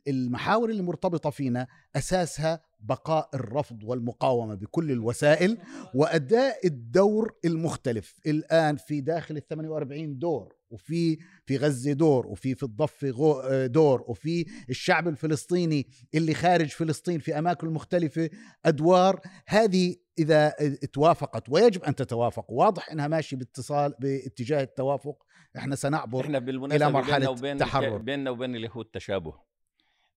المحاور 0.08 0.70
اللي 0.70 0.82
مرتبطة 0.82 1.30
فينا 1.30 1.66
أساسها 1.96 2.60
بقاء 2.88 3.28
الرفض 3.34 3.84
والمقاومة 3.84 4.54
بكل 4.54 4.90
الوسائل 4.90 5.58
وأداء 5.94 6.66
الدور 6.66 7.34
المختلف. 7.44 8.20
الآن 8.26 8.76
في 8.76 9.00
داخل 9.00 9.36
ال 9.36 9.48
48 9.48 10.18
دور 10.18 10.56
وفي 10.70 11.18
في 11.46 11.56
غزة 11.56 11.92
دور 11.92 12.26
وفي 12.26 12.54
في 12.54 12.62
الضفة 12.62 13.66
دور 13.66 14.04
وفي 14.08 14.46
الشعب 14.70 15.08
الفلسطيني 15.08 15.86
اللي 16.14 16.34
خارج 16.34 16.68
فلسطين 16.68 17.18
في 17.18 17.38
أماكن 17.38 17.70
مختلفة 17.70 18.30
أدوار. 18.64 19.20
هذه 19.46 19.96
إذا 20.18 20.54
توافقت 20.92 21.48
ويجب 21.48 21.84
أن 21.84 21.94
تتوافق. 21.94 22.52
واضح 22.52 22.90
إنها 22.90 23.08
ماشي 23.08 23.36
باتصال 23.36 23.94
باتجاه 24.00 24.62
التوافق. 24.62 25.26
إحنا 25.56 25.76
سنعبر 25.76 26.20
إحنا 26.20 26.38
بالمناسبة 26.38 26.86
إلى 26.86 26.94
مرحلة 26.94 27.16
بيننا 27.18 27.30
وبين 27.30 27.56
تحرر. 27.56 27.98
بيننا 27.98 28.30
وبين 28.30 28.56
اليهود 28.56 28.84
تشابه 28.84 29.34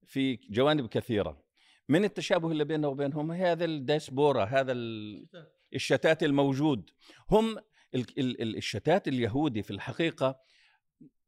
في 0.06 0.36
جوانب 0.36 0.88
كثيرة. 0.88 1.49
من 1.90 2.04
التشابه 2.04 2.52
اللي 2.52 2.64
بيننا 2.66 2.88
وبينهم؟ 2.88 3.32
هذا 3.32 3.66
الديسبورا 3.66 4.46
هذا 4.46 4.72
ال- 4.72 5.28
الشتات 5.76 6.24
الموجود. 6.24 6.90
هم 7.32 7.58
ال- 7.96 8.20
ال- 8.20 8.42
ال- 8.42 8.58
الشتات 8.58 9.08
اليهودي 9.08 9.64
في 9.64 9.72
الحقيقة 9.72 10.40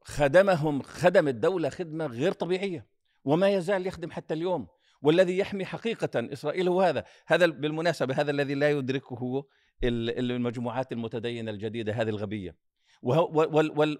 خدمهم 0.04 0.82
خدم 0.82 1.28
الدولة 1.28 1.69
خدمة 1.69 2.06
غير 2.06 2.32
طبيعية 2.32 2.88
وما 3.24 3.50
يزال 3.50 3.88
يخدم 3.88 4.12
حتى 4.12 4.34
اليوم. 4.34 4.67
والذي 5.02 5.38
يحمي 5.38 5.65
حقيقة 5.65 6.34
إسرائيل 6.34 6.67
هو 6.67 6.82
هذا. 6.82 7.04
هذا 7.28 7.45
بالمناسبة 7.45 8.15
هذا 8.21 8.32
الذي 8.32 8.54
لا 8.54 8.69
يدركه 8.71 9.45
ال- 9.84 10.32
المجموعات 10.32 10.91
المتدينة 10.91 11.52
الجديدة 11.52 11.93
هذه 11.93 12.10
الغبية. 12.10 12.56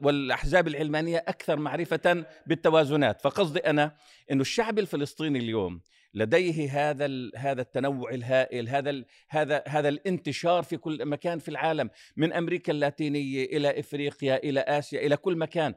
والأحزاب 0.02 0.68
العلمانية 0.68 1.18
أكثر 1.28 1.60
معرفة 1.60 2.26
بالتوازنات. 2.48 3.22
فقصدي 3.22 3.60
أنا 3.60 3.96
إنه 4.32 4.42
الشعب 4.42 4.80
الفلسطيني 4.80 5.40
اليوم 5.40 5.82
لديه 6.14 6.90
هذا 6.90 7.30
هذا 7.36 7.62
التنوع 7.62 8.10
الهائل 8.10 8.70
هذا 8.70 8.90
ال- 8.90 9.06
هذا 9.30 9.64
هذا 9.68 9.90
الانتشار 9.90 10.64
في 10.64 10.78
كل 10.78 11.06
مكان 11.06 11.40
في 11.40 11.50
العالم 11.50 11.90
من 12.18 12.34
أمريكا 12.34 12.72
اللاتينية 12.72 13.46
إلى 13.46 13.80
إفريقيا 13.80 14.38
إلى 14.44 14.60
آسيا 14.60 15.06
إلى 15.06 15.18
كل 15.18 15.36
مكان. 15.38 15.74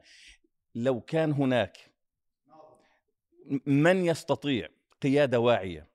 لو 0.75 1.01
كان 1.01 1.31
هناك 1.31 1.77
من 3.65 4.05
يستطيع 4.05 4.67
قيادة 5.01 5.39
واعية 5.39 5.87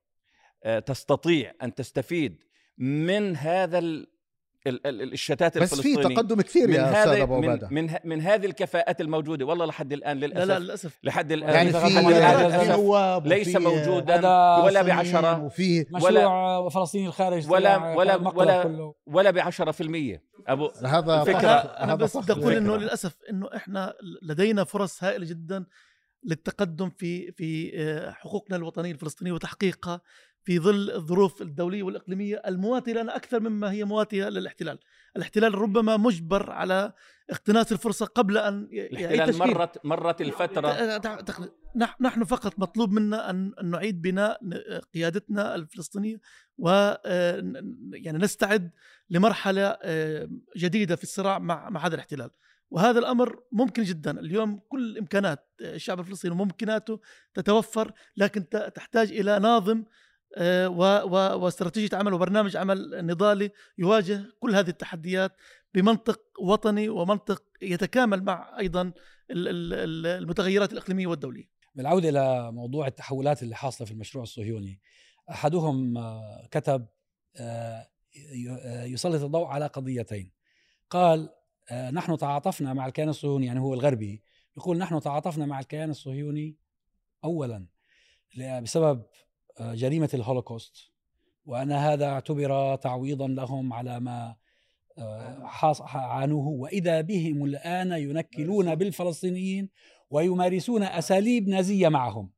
آه، 0.64 0.78
تستطيع 0.78 1.54
أن 1.62 1.74
تستفيد 1.74 2.44
من 2.78 3.36
هذا 3.36 4.06
ال- 4.66 4.86
ال- 4.86 5.02
ال- 5.02 5.12
الشتات 5.12 5.58
بس 5.58 5.68
في 5.68 5.74
الفلسطيني 5.80 6.14
تقدم 6.14 6.40
كثير 6.40 6.68
من 6.68 6.74
يا 6.74 7.02
أستاذ 7.02 7.20
أبو 7.20 7.38
من, 7.40 7.48
عبادة. 7.48 7.68
من, 7.70 7.90
ه- 7.90 8.00
من 8.04 8.20
هذه 8.20 8.46
الكفاءات 8.46 9.00
الموجودة. 9.00 9.44
والله 9.46 9.66
لحد 9.66 9.92
الآن 9.92 10.18
لا 10.18 10.26
للاسف 10.26 10.48
لا 10.48 10.58
للاسف 10.58 10.98
لحد 11.02 11.32
الآن 11.32 11.54
يعني 11.54 11.70
لحد 11.70 12.60
في 12.60 12.68
نواب 12.68 13.26
ليس 13.26 13.48
وفي 13.48 13.58
موجودا 13.58 14.14
هذا 14.18 14.64
ولا 14.64 14.82
بعشرة 14.82 15.42
وفي 15.42 15.86
مشروع 15.90 16.68
فلسطين 16.68 17.06
الخارج 17.06 17.50
ولا- 17.50 17.94
ولا- 17.94 18.16
ولا- 18.16 18.62
كله. 18.62 18.94
ولا 19.06 19.30
بعشرة 19.30 19.70
في 19.70 19.80
المية. 19.82 20.22
أبو 20.48 20.70
هذا 20.84 21.24
صح- 21.24 21.80
أنا 21.80 21.94
بس 21.94 22.16
بدي 22.16 22.32
أقول 22.32 22.52
إنه. 22.54 22.76
للأسف 22.76 23.16
إنه 23.30 23.48
إحنا 23.56 23.94
لدينا 24.22 24.64
فرص 24.64 25.04
هائلة 25.04 25.26
جدا 25.26 25.64
للتقدم 26.24 26.90
في 26.90 27.32
في 27.32 27.72
آه، 27.74 28.10
حقوقنا 28.10 28.56
الوطنية 28.56 28.90
الفلسطينية 28.92 29.32
وتحقيقها 29.32 30.00
في 30.50 30.58
ظل 30.58 30.90
الظروف 30.90 31.42
الدولية 31.42 31.82
والإقليمية 31.82 32.42
المواتية 32.46 32.92
لنا 32.92 33.16
أكثر 33.16 33.40
مما 33.40 33.70
هي 33.72 33.84
مواتية 33.84 34.28
للاحتلال، 34.28 34.78
الاحتلال 35.16 35.54
ربما 35.54 35.96
مجبر 35.96 36.50
على 36.50 36.92
اقتناص 37.30 37.72
الفرصة 37.72 38.06
قبل 38.06 38.38
أن 38.38 38.68
ي- 38.72 38.76
يعيد 38.76 39.12
الاحتلال 39.20 39.38
مرت 39.54 39.84
مرت 39.84 40.20
الفترة. 40.20 40.68
نحن 42.00 42.24
فقط 42.24 42.58
مطلوب 42.58 42.92
منا 42.92 43.30
أن 43.30 43.52
نعيد 43.64 44.02
بناء 44.02 44.38
قيادتنا 44.94 45.54
الفلسطينية 45.54 46.20
و 46.58 46.68
آه، 47.06 47.52
يعني 47.92 48.18
نستعد 48.18 48.70
لمرحلة 49.10 49.76
آه، 49.82 50.28
جديدة 50.56 50.96
في 50.96 51.02
الصراع 51.02 51.38
مع 51.38 51.70
مع 51.70 51.86
هذا 51.86 51.94
الاحتلال. 51.94 52.30
وهذا 52.70 52.98
الأمر 52.98 53.42
ممكن 53.52 53.82
جدا. 53.82 54.20
اليوم 54.20 54.60
كل 54.68 54.98
إمكانات 54.98 55.46
الشعب 55.60 56.00
الفلسطيني 56.00 56.34
وممكناته 56.34 57.00
تتوفر 57.34 57.92
لكن 58.16 58.48
تحتاج 58.48 59.12
إلى 59.12 59.38
ناظم 59.38 59.78
آه، 59.78 59.84
واستراتيجية 60.38 61.96
عمل 61.96 62.12
وبرنامج 62.14 62.56
عمل 62.56 63.06
نضالي 63.06 63.50
يواجه 63.78 64.22
كل 64.40 64.54
هذه 64.54 64.68
التحديات 64.68 65.32
بمنطق 65.74 66.20
وطني 66.40 66.88
ومنطق 66.88 67.42
يتكامل 67.62 68.22
مع 68.22 68.58
أيضا 68.58 68.82
ال- 68.82 69.48
ال- 69.48 69.74
ال- 69.74 70.06
المتغيرات 70.06 70.72
الإقليمية 70.72 71.06
والدولية. 71.06 71.50
بالعودة 71.74 72.08
إلى 72.08 72.52
موضوع 72.52 72.86
التحولات 72.86 73.42
اللي 73.42 73.54
حاصلة 73.54 73.86
في 73.86 73.92
المشروع 73.92 74.22
الصهيوني 74.22 74.80
أحدهم 75.30 75.98
آه، 75.98 76.48
كتب 76.50 76.86
آه، 77.36 77.88
آه، 78.50 78.84
يسلط 78.84 79.22
الضوء 79.22 79.46
على 79.46 79.66
قضيتين 79.66 80.32
قال 80.90 81.28
آه، 81.70 81.90
نحن 81.90 82.16
تعاطفنا 82.16 82.72
مع 82.74 82.86
الكيان 82.86 83.08
الصهيوني 83.08 83.46
يعني 83.46 83.60
هو 83.60 83.74
الغربي 83.74 84.22
يقول 84.56 84.78
نحن 84.78 85.00
تعاطفنا 85.00 85.46
مع 85.46 85.60
الكيان 85.60 85.90
الصهيوني 85.90 86.56
أولا 87.24 87.66
ل- 88.36 88.62
بسبب 88.62 89.02
جريمة 89.60 90.10
الهولوكوست 90.14 90.76
وأن 91.46 91.72
هذا 91.72 92.06
اعتبر 92.06 92.76
تعويضا 92.76 93.28
لهم 93.28 93.72
على 93.72 94.00
ما 94.00 94.36
آه، 94.98 95.50
عانوه 95.94 96.46
وإذا 96.48 97.00
بهم 97.00 97.44
الآن 97.44 97.92
ينكلون 97.92 98.74
بالفلسطينيين 98.74 99.68
ويمارسون 100.10 100.82
أساليب 100.82 101.48
نازية 101.48 101.88
معهم. 101.88 102.30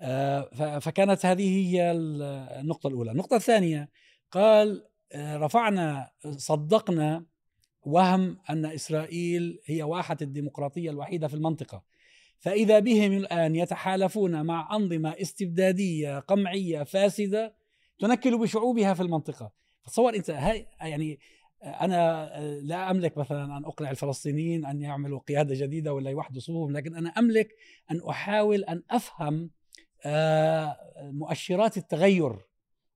آه، 0.00 0.78
فكانت 0.78 1.26
هذه 1.26 1.66
هي 1.66 1.90
ال- 1.90 2.22
النقطة 2.60 2.86
الأولى. 2.88 3.10
النقطة 3.10 3.36
الثانية 3.36 3.88
قال 4.30 4.84
آه، 5.12 5.36
رفعنا 5.36 6.10
صدقنا 6.36 7.24
وهم 7.82 8.38
أن 8.50 8.66
إسرائيل 8.66 9.60
هي 9.66 9.82
واحة 9.82 10.16
الديمقراطية 10.22 10.90
الوحيدة 10.90 11.28
في 11.28 11.34
المنطقة. 11.34 11.82
فإذا 12.38 12.78
بهم 12.78 13.12
الآن 13.12 13.56
يتحالفون 13.56 14.42
مع 14.46 14.76
أنظمة 14.76 15.10
استبدادية 15.22 16.18
قمعية 16.18 16.82
فاسدة 16.82 17.54
تنكل 17.98 18.38
بشعوبها 18.38 18.94
في 18.94 19.02
المنطقة. 19.02 19.52
تصور 19.86 20.14
أنت 20.14 20.30
هاي 20.30 20.66
يعني 20.80 21.18
أنا 21.62 22.30
لا 22.62 22.90
أملك 22.90 23.18
مثلا 23.18 23.44
أن 23.56 23.64
أقنع 23.64 23.90
الفلسطينيين 23.90 24.66
أن 24.66 24.80
يعملوا 24.82 25.20
قيادة 25.20 25.54
جديدة 25.54 25.92
ولا 25.94 26.10
يوحدوا 26.10 26.40
صفوفهم 26.40 26.76
لكن 26.76 26.96
أنا 26.96 27.08
أملك 27.10 27.48
أن 27.90 28.00
أحاول 28.08 28.64
أن 28.64 28.82
أفهم 28.90 29.50
آه، 30.04 30.76
مؤشرات 31.12 31.76
التغير 31.76 32.36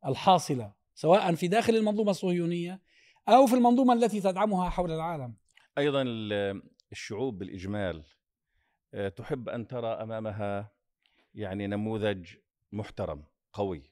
الحاصلة 0.07 0.73
سواء 0.95 1.35
في 1.35 1.49
داخل 1.49 1.77
المنظومة 1.77 2.11
الصهيونية 2.11 2.81
أو 3.29 3.47
في 3.47 3.55
المنظومة 3.55 3.93
التي 3.95 4.21
تدعمها 4.21 4.69
حول 4.71 4.93
العالم. 4.93 5.35
أيضا 5.79 6.03
ال- 6.03 6.63
الشعوب 6.93 7.39
بالإجمال 7.39 7.97
آه، 7.97 8.05
تحب 9.17 9.49
أن 9.49 9.67
ترى 9.67 9.89
أمامها 9.89 10.73
يعني 11.35 11.67
نموذج 11.67 12.35
محترم 12.73 13.25
قوي 13.53 13.83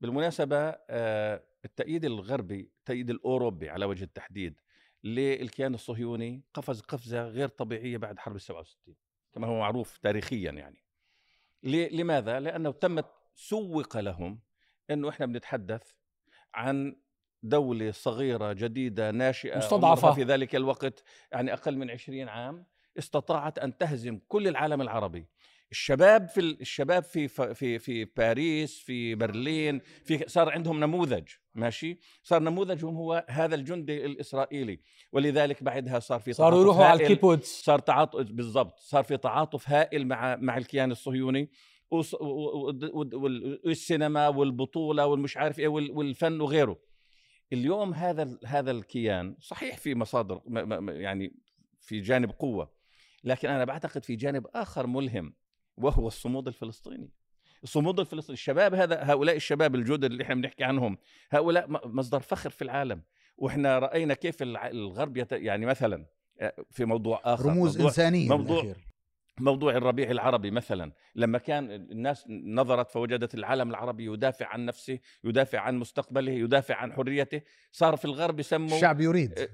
بالمناسبة 0.00 0.58
آه، 0.90 1.42
التأييد 1.64 2.04
الغربي 2.04 2.70
التأييد 2.78 3.10
الأوروبي 3.10 3.70
على 3.70 3.84
وجه 3.84 4.04
التحديد 4.04 4.60
للكيان 5.04 5.74
الصهيوني 5.74 6.42
قفز 6.54 6.80
قفزة 6.80 7.28
غير 7.28 7.48
طبيعية 7.48 7.96
بعد 7.96 8.18
حرب 8.18 8.36
السبعة 8.36 8.60
وستين 8.60 8.96
كما 9.32 9.46
هو 9.46 9.58
معروف 9.58 9.98
تاريخيا 9.98 10.52
يعني 10.52 10.84
لماذا؟ 11.62 12.40
لأنه 12.40 12.70
تمت 12.72 13.06
سوق 13.34 13.96
لهم 13.96 14.40
أنه 14.90 15.08
إحنا 15.08 15.26
بنتحدث 15.26 15.92
عن 16.54 16.96
دولة 17.42 17.90
صغيرة 17.90 18.52
جديدة 18.52 19.10
ناشئة 19.10 19.58
مستضعفة. 19.58 20.12
في 20.12 20.22
ذلك 20.22 20.56
الوقت 20.56 21.04
يعني 21.32 21.52
أقل 21.52 21.76
من 21.76 21.90
عشرين 21.90 22.28
عام 22.28 22.66
استطاعت 22.98 23.58
أن 23.58 23.76
تهزم 23.76 24.18
كل 24.28 24.48
العالم 24.48 24.80
العربي. 24.82 25.26
الشباب 25.70 26.28
في 26.28 26.40
ال- 26.40 26.60
الشباب 26.60 27.02
في 27.02 27.28
في 27.28 27.78
في 27.78 28.04
باريس 28.04 28.78
في 28.78 29.14
برلين 29.14 29.80
في 30.04 30.24
صار 30.26 30.48
عندهم 30.50 30.80
نموذج 30.80 31.28
ماشي؟ 31.54 31.98
صار 32.22 32.42
نموذجهم 32.42 32.94
هو 32.96 33.24
هذا 33.28 33.54
الجندي 33.54 34.04
الإسرائيلي. 34.06 34.80
ولذلك 35.12 35.62
بعدها 35.62 35.98
صار 35.98 36.20
في 36.20 36.32
صاروا 36.32 36.60
يروحوا 36.60 36.84
على. 36.84 37.02
الكيبوتس 37.02 37.62
صار 37.64 37.78
تعاطف 37.78 38.20
بالضبط 38.32 38.78
صار 38.78 39.04
في 39.04 39.16
تعاطف 39.16 39.68
هائل 39.70 40.06
مع 40.06 40.36
مع 40.36 40.56
الكيان 40.56 40.90
الصهيوني. 40.90 41.50
والسينما 43.64 44.28
والبطولة 44.28 45.06
والمش 45.06 45.36
عارف 45.36 45.58
إيه 45.58 45.68
وال- 45.68 45.90
والفن 45.90 46.40
وغيره. 46.40 46.78
اليوم 47.52 47.94
هذا 47.94 48.38
هذا 48.46 48.70
الكيان 48.70 49.36
صحيح 49.40 49.76
في 49.76 49.94
مصادر 49.94 50.40
يعني 50.88 51.34
في 51.80 52.00
جانب 52.00 52.30
قوة. 52.30 52.77
لكن 53.24 53.48
أنا 53.48 53.64
بعتقد 53.64 54.04
في 54.04 54.16
جانب 54.16 54.46
آخر 54.54 54.86
ملهم 54.86 55.34
وهو 55.76 56.08
الصمود 56.08 56.48
الفلسطيني. 56.48 57.10
الصمود 57.62 58.00
الفلسطيني 58.00 58.34
الشباب 58.34 58.74
هذا 58.74 59.02
هؤلاء 59.02 59.36
الشباب 59.36 59.74
الجدد 59.74 60.04
اللي 60.04 60.22
إحنا 60.24 60.34
بنحكي 60.34 60.64
عنهم 60.64 60.98
هؤلاء 61.30 61.66
مصدر 61.88 62.20
فخر 62.20 62.50
في 62.50 62.62
العالم. 62.62 63.02
وإحنا 63.36 63.78
رأينا 63.78 64.14
كيف 64.14 64.42
الغرب 64.42 65.16
يت... 65.16 65.32
يعني 65.32 65.66
مثلا 65.66 66.06
آه، 66.40 66.54
في 66.70 66.84
موضوع 66.84 67.20
آخر 67.24 67.46
رموز 67.46 67.76
موضوع 67.76 67.88
إنسانية 67.90 68.28
موضوع- 68.28 68.62
بالأخير. 68.62 68.84
موضوع 69.40 69.76
الربيع 69.76 70.10
العربي 70.10 70.50
مثلا. 70.50 70.92
لما 71.14 71.38
كان 71.38 71.70
الناس 71.70 72.24
نظرت 72.28 72.90
فوجدت 72.90 73.34
العالم 73.34 73.70
العربي 73.70 74.04
يدافع 74.12 74.46
عن 74.46 74.64
نفسه 74.66 74.98
يدافع 75.24 75.58
عن 75.60 75.76
مستقبله 75.76 76.32
يدافع 76.32 76.74
عن 76.74 76.92
حريته 76.92 77.40
صار 77.72 77.96
في 77.96 78.04
الغرب 78.04 78.40
يسموا 78.40 78.76
الشعب 78.76 79.00
يريد. 79.00 79.38
إيه، 79.38 79.48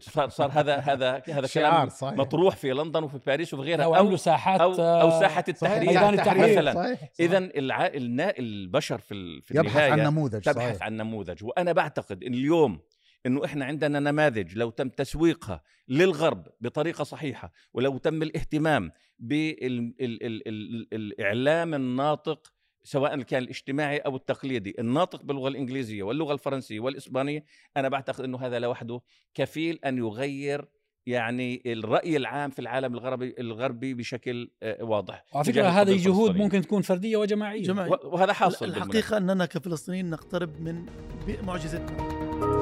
صار, 0.00 0.28
صار 0.28 0.50
هذا 0.50 0.76
هذا 0.90 1.22
هذا 1.28 1.48
كلام 1.54 1.88
صحيح 1.88 2.18
مطروح 2.18 2.56
في 2.56 2.70
لندن 2.70 3.02
وفي 3.02 3.18
باريس 3.26 3.54
وفي 3.54 3.62
غيرها 3.62 3.84
أو 3.84 3.96
أو 3.96 4.04
عنده 4.04 4.16
ساحات 4.16 4.60
أو 4.60 4.72
أو 4.74 5.20
ساحة. 5.20 5.44
التحرير 5.48 5.88
ميدان 5.88 6.14
التحرير. 6.14 6.58
مثلا. 6.58 6.98
اذا 7.20 7.38
الع... 7.38 7.90
البشر 8.38 8.98
في. 8.98 9.40
في 9.42 9.58
يبحث 9.58 9.76
النهاية 9.76 9.92
عن 9.92 10.00
نموذج 10.00 10.40
تبحث 10.40 10.56
صحيح. 10.56 10.82
عن 10.82 10.96
نموذج 10.96 11.44
وأنا 11.44 11.72
بعتقد 11.72 12.24
إن 12.24 12.34
اليوم 12.34 12.80
إنه 13.26 13.44
إحنا 13.44 13.64
عندنا 13.64 14.00
نماذج 14.00 14.58
لو 14.58 14.70
تم 14.70 14.88
تسويقها 14.88 15.62
للغرب 15.88 16.46
بطريقة 16.60 17.04
صحيحة 17.04 17.52
ولو 17.74 17.98
تم 17.98 18.22
الاهتمام 18.22 18.90
بالاعلام 19.18 19.74
الناطق 21.74 22.52
سواء 22.86 23.22
كان 23.22 23.42
الاجتماعي 23.42 23.98
أو 23.98 24.16
التقليدي 24.16 24.74
الناطق 24.78 25.22
باللغة 25.22 25.48
الإنجليزية 25.48 26.02
واللغة 26.02 26.32
الفرنسية 26.32 26.80
والإسبانية 26.80 27.44
أنا 27.76 27.88
بعتقد 27.88 28.24
إنه 28.24 28.38
هذا 28.38 28.58
لوحده 28.58 29.00
كفيل 29.34 29.78
أن 29.84 29.98
يغير 29.98 30.68
يعني 31.06 31.62
الرأي 31.66 32.16
العام 32.16 32.50
في 32.50 32.58
العالم 32.58 32.94
الغربي 32.94 33.34
الغربي 33.38 33.94
بشكل 33.94 34.50
آه، 34.62 34.84
واضح 34.84 35.24
تجاه 35.32 35.42
فكرة 35.42 35.68
هذه 35.68 36.04
جهود. 36.04 36.36
ممكن 36.36 36.62
تكون 36.62 36.82
فردية 36.82 37.16
وجماعية 37.16 37.62
جماعي 37.62 37.90
وهذا 38.04 38.32
حاصل 38.32 38.66
بالمناسبة. 38.66 38.98
الحقيقة 38.98 39.16
أننا 39.16 39.46
كفلسطينيين 39.46 40.10
نقترب 40.10 40.60
من 40.60 40.86
معجزتنا 41.42 42.55